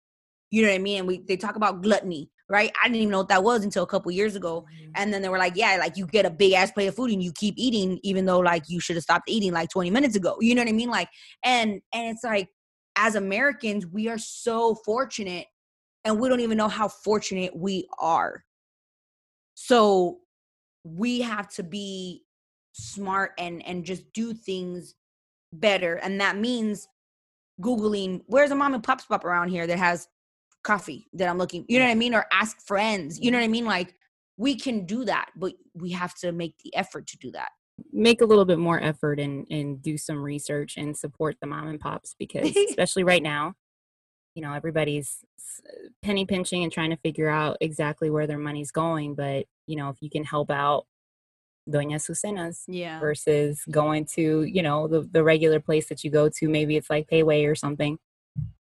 You 0.51 0.63
know 0.63 0.69
what 0.69 0.77
I 0.77 0.79
mean? 0.79 0.99
And 1.01 1.09
we 1.09 1.19
they 1.19 1.37
talk 1.37 1.57
about 1.57 1.83
gluttony 1.83 2.31
right? 2.49 2.73
I 2.81 2.87
didn't 2.87 3.03
even 3.03 3.11
know 3.11 3.19
what 3.19 3.29
that 3.29 3.43
was 3.43 3.65
until 3.65 3.83
a 3.83 3.87
couple 3.87 4.11
years 4.13 4.37
ago. 4.37 4.67
Mm-hmm. 4.73 4.93
And 4.95 5.13
then 5.13 5.23
they 5.23 5.29
were 5.29 5.39
like, 5.39 5.57
yeah, 5.57 5.77
like 5.79 5.97
you 5.97 6.07
get 6.07 6.27
a 6.27 6.31
big 6.31 6.53
ass 6.53 6.71
plate 6.71 6.87
of 6.87 6.95
food 6.95 7.11
and 7.11 7.23
you 7.23 7.33
keep 7.33 7.55
eating, 7.57 7.99
even 8.03 8.25
though 8.25 8.39
like 8.39 8.65
you 8.69 8.81
should 8.81 8.97
have 8.97 9.03
stopped 9.03 9.29
eating 9.29 9.53
like 9.53 9.69
20 9.71 9.91
minutes 9.91 10.17
ago. 10.17 10.37
You 10.41 10.55
know 10.55 10.63
what 10.63 10.69
I 10.69 10.73
mean? 10.73 10.91
Like, 10.91 11.09
and 11.45 11.81
and 11.93 12.15
it's 12.15 12.25
like 12.25 12.49
as 12.97 13.15
Americans, 13.15 13.87
we 13.87 14.09
are 14.09 14.19
so 14.19 14.77
fortunate 14.85 15.47
and 16.05 16.21
we 16.21 16.29
don't 16.29 16.41
even 16.41 16.57
know 16.57 16.69
how 16.69 16.89
fortunate 16.89 17.57
we 17.57 17.89
are. 17.99 18.45
So 19.55 20.19
we 20.85 21.21
have 21.23 21.49
to 21.55 21.63
be 21.63 22.23
smart 22.73 23.33
and 23.39 23.67
and 23.67 23.85
just 23.85 24.13
do 24.13 24.35
things 24.35 24.95
better. 25.61 25.95
And 25.97 26.21
that 26.21 26.37
means 26.37 26.89
Googling 27.61 28.23
where's 28.27 28.51
a 28.51 28.55
mom 28.55 28.75
and 28.75 28.83
pop 28.83 29.01
spot 29.01 29.25
around 29.25 29.49
here 29.49 29.67
that 29.67 29.79
has 29.79 30.09
coffee 30.63 31.09
that 31.15 31.29
I'm 31.29 31.39
looking, 31.39 31.65
you 31.69 31.79
know 31.79 31.85
what 31.85 31.93
I 31.93 31.97
mean? 31.97 32.15
Or 32.15 32.27
ask 32.33 32.61
friends, 32.67 33.19
you 33.21 33.31
know 33.31 33.39
what 33.39 33.45
I 33.45 33.49
mean? 33.49 33.65
Like 33.65 33.95
we 34.37 34.57
can 34.59 34.85
do 34.85 35.05
that, 35.05 35.31
but 35.37 35.55
we 35.75 35.91
have 35.93 36.15
to 36.17 36.33
make 36.33 36.55
the 36.65 36.75
effort 36.77 37.07
to 37.09 37.19
do 37.19 37.31
that. 37.33 37.49
Make 37.93 38.21
a 38.21 38.27
little 38.27 38.45
bit 38.45 38.59
more 38.59 38.83
effort 38.83 39.21
and 39.21 39.47
and 39.51 39.81
do 39.81 39.97
some 39.97 40.23
research 40.23 40.77
and 40.77 40.97
support 40.97 41.37
the 41.41 41.47
mom 41.47 41.69
and 41.69 41.81
pops 41.81 42.15
because 42.19 42.55
especially 42.69 43.05
right 43.05 43.23
now, 43.23 43.55
you 44.35 44.43
know, 44.43 44.53
everybody's 44.53 45.19
penny 46.03 46.27
pinching 46.27 46.63
and 46.63 46.73
trying 46.73 46.91
to 46.91 46.97
figure 46.97 47.29
out 47.29 47.57
exactly 47.61 48.11
where 48.11 48.27
their 48.27 48.39
money's 48.39 48.71
going, 48.71 49.15
but 49.15 49.47
you 49.67 49.77
know, 49.77 49.89
if 49.89 49.97
you 50.01 50.11
can 50.11 50.25
help 50.25 50.51
out 50.51 50.87
Doña 51.69 51.97
Sucenas 51.97 52.65
yeah. 52.69 53.01
versus 53.01 53.63
going 53.71 54.05
to, 54.15 54.45
you 54.45 54.63
know, 54.63 54.87
the, 54.89 55.03
the 55.03 55.25
regular 55.25 55.61
place 55.61 55.89
that 55.89 56.05
you 56.05 56.11
go 56.11 56.29
to. 56.29 56.49
Maybe 56.49 56.77
it's 56.77 56.91
like 56.91 57.09
Payway 57.09 57.49
or 57.49 57.55
something 57.55 57.99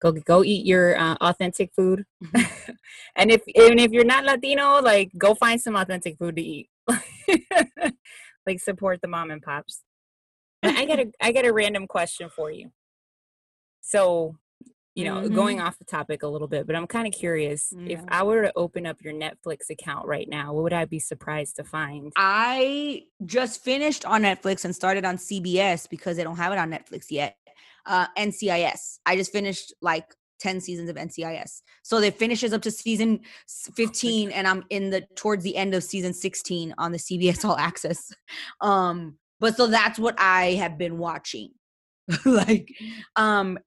go 0.02 0.12
go 0.12 0.44
eat 0.44 0.66
your 0.66 0.98
uh, 0.98 1.16
authentic 1.22 1.72
food 1.74 2.06
mm-hmm. 2.24 2.72
and 3.16 3.32
if 3.32 3.42
and 3.56 3.80
if 3.80 3.92
you're 3.92 4.04
not 4.04 4.26
latino 4.26 4.82
like 4.82 5.12
go 5.18 5.34
find 5.34 5.62
some 5.62 5.76
authentic 5.76 6.18
food 6.18 6.36
to 6.36 6.42
eat 6.42 6.70
like 8.46 8.60
support 8.60 9.00
the 9.02 9.08
mom 9.08 9.32
and 9.32 9.42
pops 9.42 9.82
i 10.64 10.86
got 10.86 11.00
a 11.00 11.12
i 11.22 11.32
got 11.32 11.46
a 11.46 11.54
random 11.54 11.88
question 11.88 12.30
for 12.30 12.52
you 12.52 12.72
so 13.82 14.36
you 14.96 15.06
know 15.06 15.22
mm-hmm. 15.22 15.34
going 15.34 15.62
off 15.62 15.80
the 15.80 15.86
topic 15.86 16.24
a 16.24 16.28
little 16.28 16.48
bit 16.48 16.68
but 16.68 16.76
i'm 16.76 16.88
kind 16.88 17.08
of 17.08 17.14
curious 17.14 17.74
yeah. 17.78 17.94
if 17.98 18.02
i 18.10 18.22
were 18.24 18.42
to 18.42 18.52
open 18.56 18.86
up 18.86 19.02
your 19.02 19.14
netflix 19.14 19.70
account 19.70 20.06
right 20.06 20.28
now 20.30 20.54
what 20.54 20.64
would 20.64 20.74
i 20.74 20.86
be 20.86 21.00
surprised 21.00 21.56
to 21.56 21.64
find 21.64 22.12
i 22.18 23.04
just 23.26 23.64
finished 23.64 24.04
on 24.06 24.22
netflix 24.22 24.66
and 24.66 24.76
started 24.76 25.06
on 25.06 25.16
cbs 25.16 25.90
because 25.90 26.18
they 26.18 26.24
don't 26.24 26.38
have 26.38 26.52
it 26.52 26.60
on 26.60 26.70
netflix 26.70 27.06
yet 27.10 27.38
uh, 27.86 28.08
NCIS. 28.18 29.00
I 29.06 29.16
just 29.16 29.32
finished 29.32 29.74
like 29.82 30.06
10 30.40 30.62
seasons 30.62 30.90
of 30.90 30.96
NCIS. 30.96 31.62
So 31.84 31.98
it 32.00 32.18
finishes 32.18 32.54
up 32.54 32.62
to 32.64 32.72
season 32.72 33.22
15 33.76 34.32
and 34.32 34.48
I'm 34.48 34.64
in 34.70 34.90
the 34.90 35.02
towards 35.16 35.44
the 35.44 35.56
end 35.56 35.74
of 35.74 35.84
season 35.84 36.14
16 36.14 36.74
on 36.78 36.92
the 36.92 36.98
CBS 36.98 37.46
All 37.48 37.58
Access. 37.58 38.12
Um 38.60 39.18
but 39.40 39.58
so 39.58 39.68
that's 39.68 39.98
what 39.98 40.16
I 40.20 40.54
have 40.54 40.78
been 40.78 40.98
watching. 40.98 41.52
like 42.26 42.70
um 43.16 43.60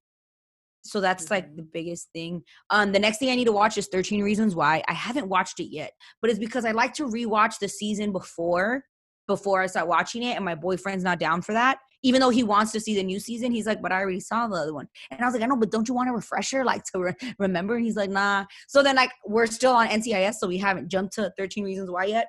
so 0.84 1.00
that's 1.00 1.30
like 1.30 1.56
the 1.56 1.62
biggest 1.62 2.08
thing. 2.12 2.42
Um 2.70 2.92
the 2.92 2.98
next 2.98 3.18
thing 3.18 3.30
I 3.30 3.34
need 3.34 3.46
to 3.46 3.52
watch 3.52 3.78
is 3.78 3.88
13 3.88 4.22
Reasons 4.22 4.54
Why. 4.54 4.82
I 4.88 4.92
haven't 4.94 5.28
watched 5.28 5.60
it 5.60 5.72
yet, 5.72 5.92
but 6.20 6.30
it's 6.30 6.38
because 6.38 6.64
I 6.64 6.72
like 6.72 6.94
to 6.94 7.04
rewatch 7.04 7.58
the 7.58 7.68
season 7.68 8.12
before 8.12 8.84
before 9.26 9.62
I 9.62 9.66
start 9.66 9.88
watching 9.88 10.22
it 10.22 10.36
and 10.36 10.44
my 10.44 10.54
boyfriend's 10.54 11.04
not 11.04 11.18
down 11.18 11.40
for 11.40 11.52
that 11.52 11.78
even 12.04 12.20
though 12.20 12.30
he 12.30 12.42
wants 12.42 12.70
to 12.72 12.80
see 12.80 12.94
the 12.94 13.02
new 13.02 13.18
season, 13.18 13.50
he's 13.50 13.66
like, 13.66 13.80
but 13.80 13.90
I 13.90 13.96
already 13.96 14.20
saw 14.20 14.46
the 14.46 14.56
other 14.56 14.74
one. 14.74 14.86
And 15.10 15.22
I 15.22 15.24
was 15.24 15.32
like, 15.32 15.42
I 15.42 15.46
know, 15.46 15.56
but 15.56 15.72
don't 15.72 15.88
you 15.88 15.94
want 15.94 16.10
a 16.10 16.12
refresher, 16.12 16.62
like 16.62 16.84
to 16.92 17.00
re- 17.00 17.14
remember? 17.38 17.76
And 17.76 17.84
he's 17.84 17.96
like, 17.96 18.10
nah. 18.10 18.44
So 18.68 18.82
then, 18.82 18.94
like, 18.94 19.10
we're 19.26 19.46
still 19.46 19.72
on 19.72 19.88
NCIS, 19.88 20.34
so 20.34 20.46
we 20.46 20.58
haven't 20.58 20.90
jumped 20.90 21.14
to 21.14 21.32
13 21.38 21.64
Reasons 21.64 21.90
Why 21.90 22.04
yet. 22.04 22.28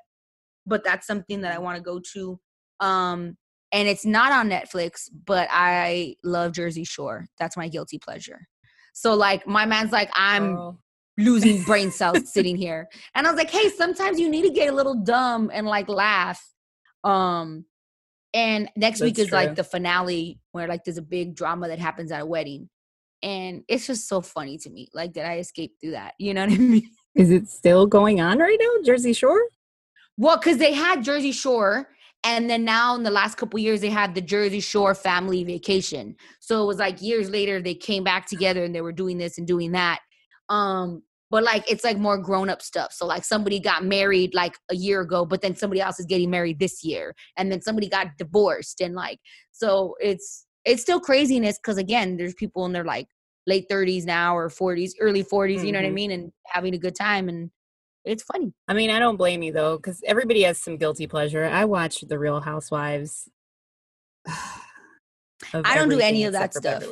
But 0.66 0.86
that's 0.86 1.06
something 1.06 1.42
that 1.42 1.54
I 1.54 1.60
want 1.60 1.76
to 1.76 1.84
go 1.84 2.02
to. 2.14 2.40
Um, 2.80 3.36
and 3.72 3.88
it's 3.88 4.06
not 4.06 4.32
on 4.32 4.50
Netflix, 4.50 5.10
but 5.26 5.48
I 5.52 6.16
love 6.24 6.54
Jersey 6.54 6.84
Shore. 6.84 7.28
That's 7.40 7.58
my 7.58 7.68
guilty 7.68 8.00
pleasure. 8.00 8.48
So, 8.94 9.14
like, 9.14 9.46
my 9.48 9.66
man's 9.66 9.92
like, 9.92 10.10
I'm. 10.14 10.58
Oh 10.58 10.78
losing 11.18 11.64
brain 11.64 11.92
cells 11.94 12.32
sitting 12.32 12.56
here. 12.56 12.88
And 13.14 13.26
I 13.26 13.32
was 13.32 13.38
like, 13.38 13.50
hey, 13.50 13.70
sometimes 13.70 14.20
you 14.20 14.30
need 14.30 14.44
to 14.44 14.50
get 14.50 14.70
a 14.70 14.76
little 14.76 14.96
dumb 14.96 15.50
and 15.54 15.66
like 15.66 15.90
laugh. 15.90 16.42
Um, 17.04 17.66
and 18.34 18.70
next 18.76 19.00
That's 19.00 19.02
week 19.02 19.20
is 19.20 19.28
true. 19.28 19.38
like 19.38 19.56
the 19.56 19.64
finale 19.64 20.40
where 20.52 20.68
like 20.68 20.84
there's 20.84 20.98
a 20.98 21.02
big 21.04 21.36
drama 21.36 21.68
that 21.70 21.80
happens 21.80 22.12
at 22.12 22.22
a 22.22 22.26
wedding. 22.26 22.70
And 23.24 23.64
it's 23.68 23.88
just 23.88 24.08
so 24.08 24.22
funny 24.22 24.58
to 24.60 24.70
me. 24.70 24.90
Like, 24.94 25.14
did 25.14 25.26
I 25.26 25.38
escape 25.38 25.74
through 25.80 25.92
that? 25.92 26.14
You 26.20 26.34
know 26.34 26.42
what 26.42 26.54
I 26.54 26.58
mean? 26.58 26.90
Is 27.16 27.32
it 27.32 27.48
still 27.48 27.88
going 27.88 28.20
on 28.20 28.40
right 28.40 28.58
now, 28.60 28.84
Jersey 28.84 29.14
Shore? 29.14 29.42
Well, 30.18 30.38
because 30.38 30.58
they 30.58 30.74
had 30.74 31.04
Jersey 31.04 31.32
Shore, 31.32 31.90
and 32.26 32.50
then 32.50 32.66
now 32.66 32.96
in 32.96 33.04
the 33.04 33.12
last 33.12 33.36
couple 33.36 33.60
years 33.60 33.82
they 33.82 33.90
had 33.90 34.16
the 34.16 34.22
Jersey 34.22 34.60
Shore 34.60 34.96
family 34.96 35.44
vacation. 35.44 36.16
So 36.40 36.64
it 36.64 36.66
was 36.66 36.80
like 36.80 37.02
years 37.02 37.30
later 37.30 37.62
they 37.62 37.76
came 37.76 38.04
back 38.04 38.26
together 38.26 38.64
and 38.64 38.74
they 38.74 38.82
were 38.82 38.92
doing 38.92 39.18
this 39.18 39.38
and 39.38 39.48
doing 39.48 39.72
that. 39.74 40.00
Um, 40.50 41.04
but 41.30 41.44
like 41.44 41.70
it's 41.70 41.84
like 41.84 41.98
more 41.98 42.18
grown 42.18 42.50
up 42.50 42.62
stuff. 42.62 42.94
So 42.94 43.06
like 43.06 43.24
somebody 43.24 43.60
got 43.60 43.86
married 43.86 44.34
like 44.34 44.58
a 44.72 44.76
year 44.76 45.02
ago, 45.02 45.26
but 45.26 45.42
then 45.42 45.56
somebody 45.56 45.82
else 45.82 46.00
is 46.00 46.06
getting 46.06 46.30
married 46.30 46.60
this 46.60 46.84
year, 46.84 47.14
and 47.38 47.52
then 47.52 47.62
somebody 47.62 47.90
got 47.90 48.18
divorced, 48.18 48.82
and 48.82 48.96
like 48.96 49.20
so 49.52 49.96
it's 50.00 50.46
it's 50.66 50.82
still 50.82 51.00
craziness 51.00 51.58
because 51.58 51.78
again, 51.78 52.18
there's 52.18 52.34
people 52.36 52.66
in 52.66 52.74
their 52.74 52.84
like 52.84 53.08
late 53.48 53.66
30s 53.70 54.06
now 54.06 54.36
or 54.36 54.50
40s, 54.50 54.92
early 55.00 55.24
40s, 55.24 55.58
mm-hmm. 55.58 55.66
you 55.66 55.72
know 55.72 55.80
what 55.80 55.86
I 55.86 55.88
mm-hmm. 55.88 55.96
mean, 55.96 56.12
and 56.12 56.32
having 56.48 56.74
a 56.74 56.80
good 56.80 56.96
time 56.96 57.30
and 57.30 57.52
it's 58.06 58.24
funny. 58.24 58.54
I 58.68 58.74
mean, 58.74 58.90
I 58.90 59.00
don't 59.00 59.18
blame 59.18 59.44
you 59.44 59.52
though, 59.52 59.78
because 59.78 60.02
everybody 60.06 60.44
has 60.44 60.60
some 60.60 60.78
guilty 60.78 61.08
pleasure. 61.08 61.44
I 61.44 61.66
watch 61.66 62.02
The 62.02 62.20
Real 62.20 62.40
Housewives. 62.40 63.30
I 65.54 65.76
don't 65.76 65.90
do 65.90 66.00
any 66.00 66.24
of 66.24 66.34
that 66.34 66.54
stuff 66.54 66.84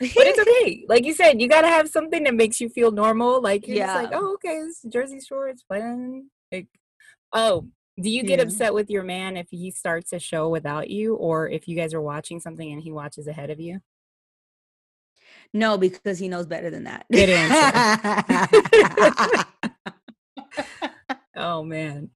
but 0.00 0.26
it's 0.26 0.38
okay. 0.38 0.84
Like 0.88 1.04
you 1.04 1.12
said, 1.12 1.40
you 1.40 1.48
gotta 1.48 1.68
have 1.68 1.88
something 1.88 2.24
that 2.24 2.34
makes 2.34 2.60
you 2.60 2.68
feel 2.70 2.90
normal. 2.90 3.42
Like 3.42 3.66
you're 3.68 3.76
yeah. 3.76 3.86
just 3.86 4.04
like, 4.04 4.12
oh, 4.14 4.34
okay, 4.34 4.54
it's 4.54 4.82
Jersey 4.88 5.20
Shore, 5.20 5.48
it's 5.48 5.62
fun. 5.62 6.28
Like, 6.50 6.68
oh, 7.32 7.68
do 8.00 8.08
you 8.08 8.22
get 8.22 8.38
yeah. 8.38 8.44
upset 8.44 8.72
with 8.72 8.88
your 8.88 9.02
man 9.02 9.36
if 9.36 9.48
he 9.50 9.70
starts 9.70 10.14
a 10.14 10.18
show 10.18 10.48
without 10.48 10.88
you, 10.88 11.16
or 11.16 11.48
if 11.48 11.68
you 11.68 11.76
guys 11.76 11.92
are 11.92 12.00
watching 12.00 12.40
something 12.40 12.72
and 12.72 12.82
he 12.82 12.90
watches 12.90 13.26
ahead 13.26 13.50
of 13.50 13.60
you? 13.60 13.80
No, 15.52 15.76
because 15.76 16.18
he 16.18 16.28
knows 16.28 16.46
better 16.46 16.70
than 16.70 16.84
that. 16.84 17.04
Good 17.12 17.28
answer. 17.28 18.06
oh 21.36 21.62
man. 21.62 22.10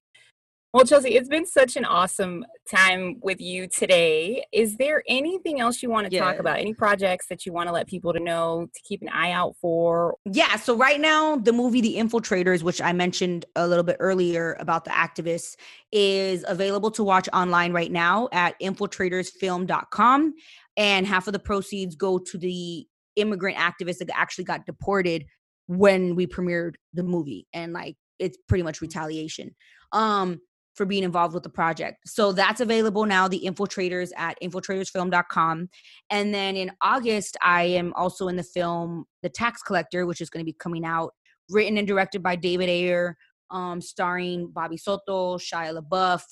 Well, 0.74 0.84
Chelsea, 0.84 1.14
it's 1.14 1.28
been 1.28 1.46
such 1.46 1.76
an 1.76 1.84
awesome 1.84 2.44
time 2.68 3.20
with 3.22 3.40
you 3.40 3.68
today. 3.68 4.44
Is 4.50 4.76
there 4.76 5.04
anything 5.06 5.60
else 5.60 5.84
you 5.84 5.88
want 5.88 6.10
to 6.10 6.12
yeah. 6.12 6.24
talk 6.24 6.40
about? 6.40 6.58
Any 6.58 6.74
projects 6.74 7.28
that 7.28 7.46
you 7.46 7.52
want 7.52 7.68
to 7.68 7.72
let 7.72 7.86
people 7.86 8.12
to 8.12 8.18
know 8.18 8.66
to 8.74 8.80
keep 8.82 9.00
an 9.00 9.08
eye 9.08 9.30
out 9.30 9.54
for? 9.60 10.16
Yeah. 10.24 10.56
So 10.56 10.76
right 10.76 11.00
now, 11.00 11.36
the 11.36 11.52
movie 11.52 11.80
The 11.80 11.94
Infiltrators, 11.94 12.64
which 12.64 12.82
I 12.82 12.92
mentioned 12.92 13.44
a 13.54 13.68
little 13.68 13.84
bit 13.84 13.98
earlier 14.00 14.56
about 14.58 14.84
the 14.84 14.90
activists, 14.90 15.54
is 15.92 16.44
available 16.48 16.90
to 16.90 17.04
watch 17.04 17.28
online 17.32 17.72
right 17.72 17.92
now 17.92 18.28
at 18.32 18.58
infiltratorsfilm.com. 18.60 20.34
And 20.76 21.06
half 21.06 21.28
of 21.28 21.34
the 21.34 21.38
proceeds 21.38 21.94
go 21.94 22.18
to 22.18 22.36
the 22.36 22.84
immigrant 23.14 23.58
activists 23.58 23.98
that 23.98 24.10
actually 24.12 24.42
got 24.42 24.66
deported 24.66 25.24
when 25.68 26.16
we 26.16 26.26
premiered 26.26 26.74
the 26.94 27.04
movie. 27.04 27.46
And 27.52 27.72
like 27.72 27.94
it's 28.18 28.38
pretty 28.48 28.62
much 28.62 28.80
retaliation. 28.80 29.54
Um, 29.92 30.40
for 30.74 30.84
being 30.84 31.04
involved 31.04 31.34
with 31.34 31.42
the 31.42 31.48
project. 31.48 31.98
So 32.06 32.32
that's 32.32 32.60
available 32.60 33.06
now, 33.06 33.28
the 33.28 33.42
infiltrators 33.44 34.10
at 34.16 34.36
infiltratorsfilm.com. 34.42 35.68
And 36.10 36.34
then 36.34 36.56
in 36.56 36.72
August, 36.80 37.36
I 37.42 37.62
am 37.62 37.92
also 37.94 38.28
in 38.28 38.36
the 38.36 38.42
film 38.42 39.04
The 39.22 39.28
Tax 39.28 39.62
Collector, 39.62 40.04
which 40.04 40.20
is 40.20 40.30
going 40.30 40.44
to 40.44 40.50
be 40.50 40.56
coming 40.58 40.84
out, 40.84 41.12
written 41.48 41.78
and 41.78 41.86
directed 41.86 42.22
by 42.22 42.36
David 42.36 42.68
Ayer, 42.68 43.16
um, 43.50 43.80
starring 43.80 44.50
Bobby 44.52 44.76
Soto, 44.76 45.38
Shia 45.38 45.78
LaBeouf, 45.78 46.22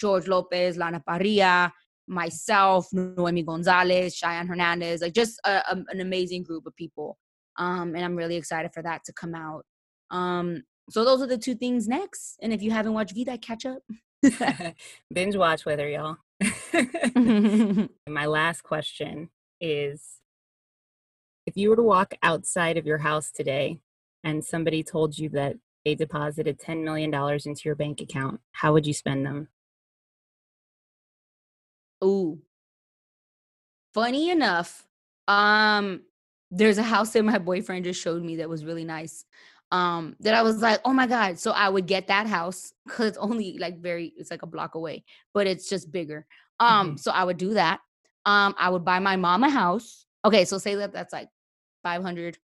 George 0.00 0.28
Lopez, 0.28 0.76
Lana 0.76 1.02
Parrilla, 1.08 1.70
myself, 2.06 2.86
Noemi 2.92 3.42
Gonzalez, 3.42 4.14
Cheyenne 4.14 4.46
Hernandez, 4.46 5.00
like 5.00 5.14
just 5.14 5.40
a, 5.44 5.62
a, 5.70 5.76
an 5.88 6.00
amazing 6.00 6.42
group 6.42 6.66
of 6.66 6.76
people. 6.76 7.18
Um, 7.56 7.94
and 7.94 8.04
I'm 8.04 8.16
really 8.16 8.36
excited 8.36 8.70
for 8.72 8.82
that 8.82 9.04
to 9.04 9.12
come 9.12 9.34
out. 9.34 9.64
Um, 10.10 10.62
so 10.90 11.04
those 11.04 11.22
are 11.22 11.26
the 11.26 11.38
two 11.38 11.54
things 11.54 11.88
next. 11.88 12.38
And 12.40 12.52
if 12.52 12.62
you 12.62 12.70
haven't 12.70 12.94
watched 12.94 13.14
Vida, 13.14 13.38
catch 13.38 13.66
up. 13.66 13.82
Binge 15.12 15.36
watch 15.36 15.64
with 15.64 15.78
her, 15.78 15.88
y'all. 15.88 16.16
My 18.08 18.26
last 18.26 18.62
question 18.62 19.30
is 19.60 20.20
if 21.46 21.56
you 21.56 21.70
were 21.70 21.76
to 21.76 21.82
walk 21.82 22.14
outside 22.22 22.76
of 22.76 22.86
your 22.86 22.98
house 22.98 23.30
today 23.30 23.80
and 24.24 24.44
somebody 24.44 24.82
told 24.82 25.18
you 25.18 25.28
that 25.30 25.56
they 25.84 25.94
deposited 25.94 26.60
$10 26.60 26.84
million 26.84 27.12
into 27.12 27.62
your 27.64 27.74
bank 27.74 28.00
account, 28.00 28.40
how 28.52 28.72
would 28.72 28.86
you 28.86 28.92
spend 28.92 29.24
them? 29.24 29.48
Ooh. 32.04 32.38
Funny 33.94 34.30
enough, 34.30 34.86
um, 35.26 36.02
there's 36.50 36.78
a 36.78 36.82
house 36.82 37.12
that 37.12 37.24
my 37.24 37.38
boyfriend 37.38 37.84
just 37.84 38.00
showed 38.00 38.22
me 38.22 38.36
that 38.36 38.48
was 38.48 38.64
really 38.64 38.84
nice. 38.84 39.24
Um, 39.70 40.16
that 40.20 40.34
I 40.34 40.42
was 40.42 40.62
like, 40.62 40.80
oh 40.84 40.92
my 40.92 41.06
God. 41.06 41.38
So 41.38 41.50
I 41.50 41.68
would 41.68 41.86
get 41.86 42.06
that 42.06 42.26
house 42.26 42.72
because 42.86 43.08
it's 43.08 43.18
only 43.18 43.58
like 43.58 43.78
very, 43.80 44.14
it's 44.16 44.30
like 44.30 44.42
a 44.42 44.46
block 44.46 44.74
away, 44.74 45.04
but 45.34 45.46
it's 45.46 45.68
just 45.68 45.92
bigger. 45.92 46.26
Um, 46.58 46.88
mm-hmm. 46.88 46.96
so 46.96 47.10
I 47.10 47.24
would 47.24 47.36
do 47.36 47.54
that. 47.54 47.80
Um, 48.24 48.54
I 48.58 48.70
would 48.70 48.84
buy 48.84 48.98
my 48.98 49.16
mom 49.16 49.44
a 49.44 49.50
house. 49.50 50.06
Okay, 50.24 50.44
so 50.44 50.58
say 50.58 50.74
that 50.76 50.92
that's 50.92 51.12
like 51.12 51.28
500. 51.82 52.38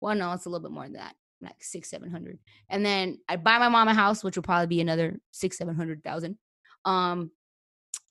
Well, 0.00 0.14
no, 0.14 0.32
it's 0.32 0.46
a 0.46 0.48
little 0.48 0.66
bit 0.66 0.72
more 0.72 0.84
than 0.84 0.94
that, 0.94 1.14
like 1.42 1.62
six, 1.62 1.90
seven 1.90 2.10
hundred. 2.10 2.38
And 2.68 2.84
then 2.84 3.18
I'd 3.28 3.44
buy 3.44 3.58
my 3.58 3.68
mom 3.68 3.88
a 3.88 3.94
house, 3.94 4.22
which 4.22 4.36
would 4.36 4.44
probably 4.44 4.68
be 4.68 4.80
another 4.80 5.20
six, 5.30 5.58
seven 5.58 5.74
hundred 5.74 6.04
thousand. 6.04 6.38
Um, 6.84 7.30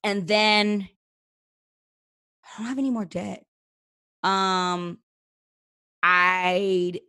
and 0.04 0.28
then 0.28 0.88
I 2.44 2.58
don't 2.58 2.68
have 2.68 2.78
any 2.78 2.90
more 2.90 3.06
debt. 3.06 3.46
Um, 4.24 5.00
I'd 6.04 7.00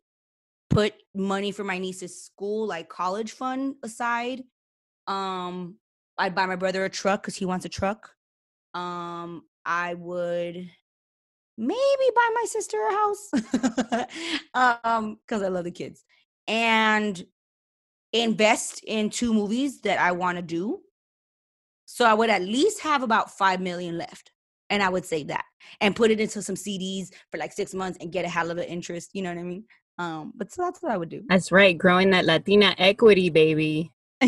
put 0.70 0.94
money 1.14 1.52
for 1.52 1.64
my 1.64 1.78
niece's 1.78 2.22
school, 2.22 2.66
like 2.66 2.88
college 2.88 3.32
fund 3.32 3.76
aside. 3.82 4.42
Um, 5.06 5.76
I'd 6.16 6.34
buy 6.34 6.46
my 6.46 6.56
brother 6.56 6.84
a 6.84 6.90
truck 6.90 7.22
because 7.22 7.36
he 7.36 7.44
wants 7.44 7.64
a 7.64 7.68
truck. 7.68 8.10
Um, 8.74 9.44
I 9.64 9.94
would 9.94 10.70
maybe 11.60 12.10
buy 12.14 12.30
my 12.34 12.44
sister 12.46 12.78
a 12.86 12.92
house 12.92 13.30
um 14.94 15.18
because 15.26 15.42
i 15.42 15.48
love 15.48 15.64
the 15.64 15.72
kids 15.72 16.04
and 16.46 17.26
invest 18.12 18.80
in 18.86 19.10
two 19.10 19.34
movies 19.34 19.80
that 19.80 19.98
i 19.98 20.12
want 20.12 20.36
to 20.36 20.42
do 20.42 20.80
so 21.90 22.04
I 22.04 22.12
would 22.12 22.28
at 22.28 22.42
least 22.42 22.80
have 22.80 23.02
about 23.02 23.30
5 23.30 23.62
million 23.62 23.96
left. 23.96 24.30
And 24.68 24.82
I 24.82 24.90
would 24.90 25.06
save 25.06 25.28
that 25.28 25.46
and 25.80 25.96
put 25.96 26.10
it 26.10 26.20
into 26.20 26.42
some 26.42 26.54
CDs 26.54 27.08
for 27.32 27.38
like 27.38 27.54
six 27.54 27.72
months 27.72 27.96
and 27.98 28.12
get 28.12 28.26
a 28.26 28.28
hell 28.28 28.50
of 28.50 28.58
an 28.58 28.64
interest. 28.64 29.10
You 29.14 29.22
know 29.22 29.30
what 29.30 29.40
I 29.40 29.42
mean? 29.42 29.64
Um, 29.98 30.32
but 30.36 30.52
so 30.52 30.62
that's 30.62 30.80
what 30.80 30.92
I 30.92 30.96
would 30.96 31.08
do. 31.08 31.24
That's 31.28 31.50
right. 31.50 31.76
Growing 31.76 32.10
that 32.10 32.24
Latina 32.24 32.74
equity, 32.78 33.30
baby. 33.30 33.92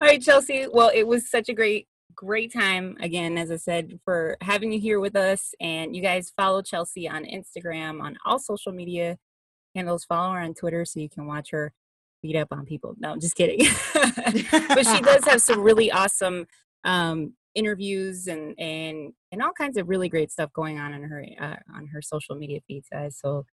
All 0.00 0.08
right, 0.08 0.20
Chelsea. 0.20 0.66
Well, 0.72 0.90
it 0.94 1.06
was 1.06 1.30
such 1.30 1.48
a 1.48 1.54
great, 1.54 1.86
great 2.14 2.52
time 2.52 2.96
again, 3.00 3.36
as 3.36 3.50
I 3.50 3.56
said, 3.56 4.00
for 4.04 4.36
having 4.40 4.72
you 4.72 4.80
here 4.80 5.00
with 5.00 5.16
us. 5.16 5.54
And 5.60 5.94
you 5.94 6.02
guys 6.02 6.32
follow 6.36 6.62
Chelsea 6.62 7.08
on 7.08 7.24
Instagram, 7.24 8.02
on 8.02 8.16
all 8.24 8.38
social 8.38 8.72
media 8.72 9.18
handles. 9.74 10.04
Follow 10.04 10.32
her 10.34 10.40
on 10.40 10.54
Twitter 10.54 10.84
so 10.84 11.00
you 11.00 11.08
can 11.08 11.26
watch 11.26 11.50
her 11.50 11.72
beat 12.22 12.36
up 12.36 12.48
on 12.50 12.64
people. 12.64 12.94
No, 12.98 13.12
I'm 13.12 13.20
just 13.20 13.36
kidding. 13.36 13.66
but 13.94 14.86
she 14.86 15.00
does 15.00 15.24
have 15.26 15.42
some 15.42 15.60
really 15.60 15.92
awesome 15.92 16.46
um, 16.84 17.34
interviews 17.54 18.26
and 18.26 18.58
and 18.58 19.12
and 19.32 19.42
all 19.42 19.52
kinds 19.52 19.76
of 19.76 19.88
really 19.88 20.08
great 20.08 20.30
stuff 20.30 20.52
going 20.52 20.78
on 20.78 20.92
on 20.92 21.02
her 21.02 21.24
uh, 21.40 21.56
on 21.74 21.86
her 21.88 22.02
social 22.02 22.34
media 22.34 22.60
feeds, 22.66 22.88
guys. 22.90 23.18
So 23.18 23.46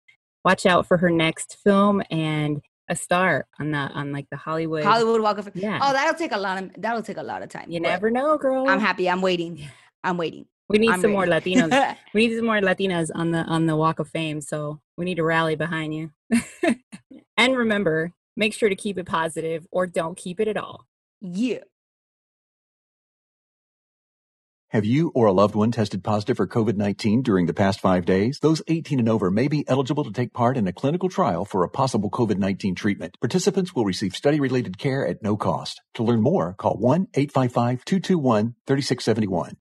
watch 0.43 0.65
out 0.65 0.87
for 0.87 0.97
her 0.97 1.09
next 1.09 1.57
film 1.63 2.01
and 2.09 2.61
a 2.89 2.95
star 2.95 3.45
on 3.59 3.71
the 3.71 3.77
on 3.77 4.11
like 4.11 4.27
the 4.31 4.37
Hollywood 4.37 4.83
Hollywood 4.83 5.21
Walk 5.21 5.37
of 5.37 5.45
Fame. 5.45 5.53
Yeah. 5.55 5.79
Oh, 5.81 5.93
that'll 5.93 6.15
take 6.15 6.31
a 6.31 6.37
lot 6.37 6.61
of 6.61 6.71
that'll 6.77 7.03
take 7.03 7.17
a 7.17 7.23
lot 7.23 7.43
of 7.43 7.49
time. 7.49 7.69
You 7.69 7.79
never 7.79 8.09
know, 8.09 8.37
girl. 8.37 8.67
I'm 8.67 8.79
happy. 8.79 9.09
I'm 9.09 9.21
waiting. 9.21 9.67
I'm 10.03 10.17
waiting. 10.17 10.45
We 10.69 10.77
need 10.77 10.91
I'm 10.91 11.01
some 11.01 11.15
ready. 11.15 11.29
more 11.29 11.39
Latinos. 11.39 11.95
we 12.13 12.27
need 12.27 12.35
some 12.37 12.45
more 12.45 12.59
Latinas 12.59 13.09
on 13.13 13.31
the 13.31 13.39
on 13.39 13.65
the 13.65 13.75
Walk 13.75 13.99
of 13.99 14.09
Fame. 14.09 14.41
So 14.41 14.79
we 14.97 15.05
need 15.05 15.15
to 15.15 15.23
rally 15.23 15.55
behind 15.55 15.95
you. 15.95 16.11
and 17.37 17.57
remember, 17.57 18.11
make 18.35 18.53
sure 18.53 18.69
to 18.69 18.75
keep 18.75 18.97
it 18.97 19.05
positive 19.05 19.67
or 19.71 19.87
don't 19.87 20.17
keep 20.17 20.39
it 20.39 20.47
at 20.47 20.57
all. 20.57 20.85
Yeah. 21.21 21.59
Have 24.71 24.85
you 24.85 25.11
or 25.15 25.25
a 25.25 25.33
loved 25.33 25.55
one 25.55 25.71
tested 25.71 26.03
positive 26.03 26.37
for 26.37 26.45
COVID 26.45 26.75
19 26.75 27.23
during 27.23 27.47
the 27.47 27.55
past 27.55 27.79
five 27.79 28.05
days? 28.05 28.37
Those 28.39 28.61
18 28.67 28.99
and 28.99 29.09
over 29.09 29.31
may 29.31 29.47
be 29.47 29.67
eligible 29.67 30.03
to 30.03 30.11
take 30.11 30.31
part 30.31 30.57
in 30.57 30.67
a 30.67 30.71
clinical 30.71 31.09
trial 31.09 31.43
for 31.43 31.63
a 31.63 31.69
possible 31.69 32.11
COVID 32.11 32.37
19 32.37 32.75
treatment. 32.75 33.17
Participants 33.19 33.73
will 33.73 33.83
receive 33.83 34.15
study 34.15 34.39
related 34.39 34.77
care 34.77 35.07
at 35.07 35.23
no 35.23 35.37
cost. 35.37 35.81
To 35.95 36.03
learn 36.03 36.21
more, 36.21 36.53
call 36.53 36.77
1 36.77 37.07
855 37.15 37.83
221 37.83 38.53
3671. 38.67 39.55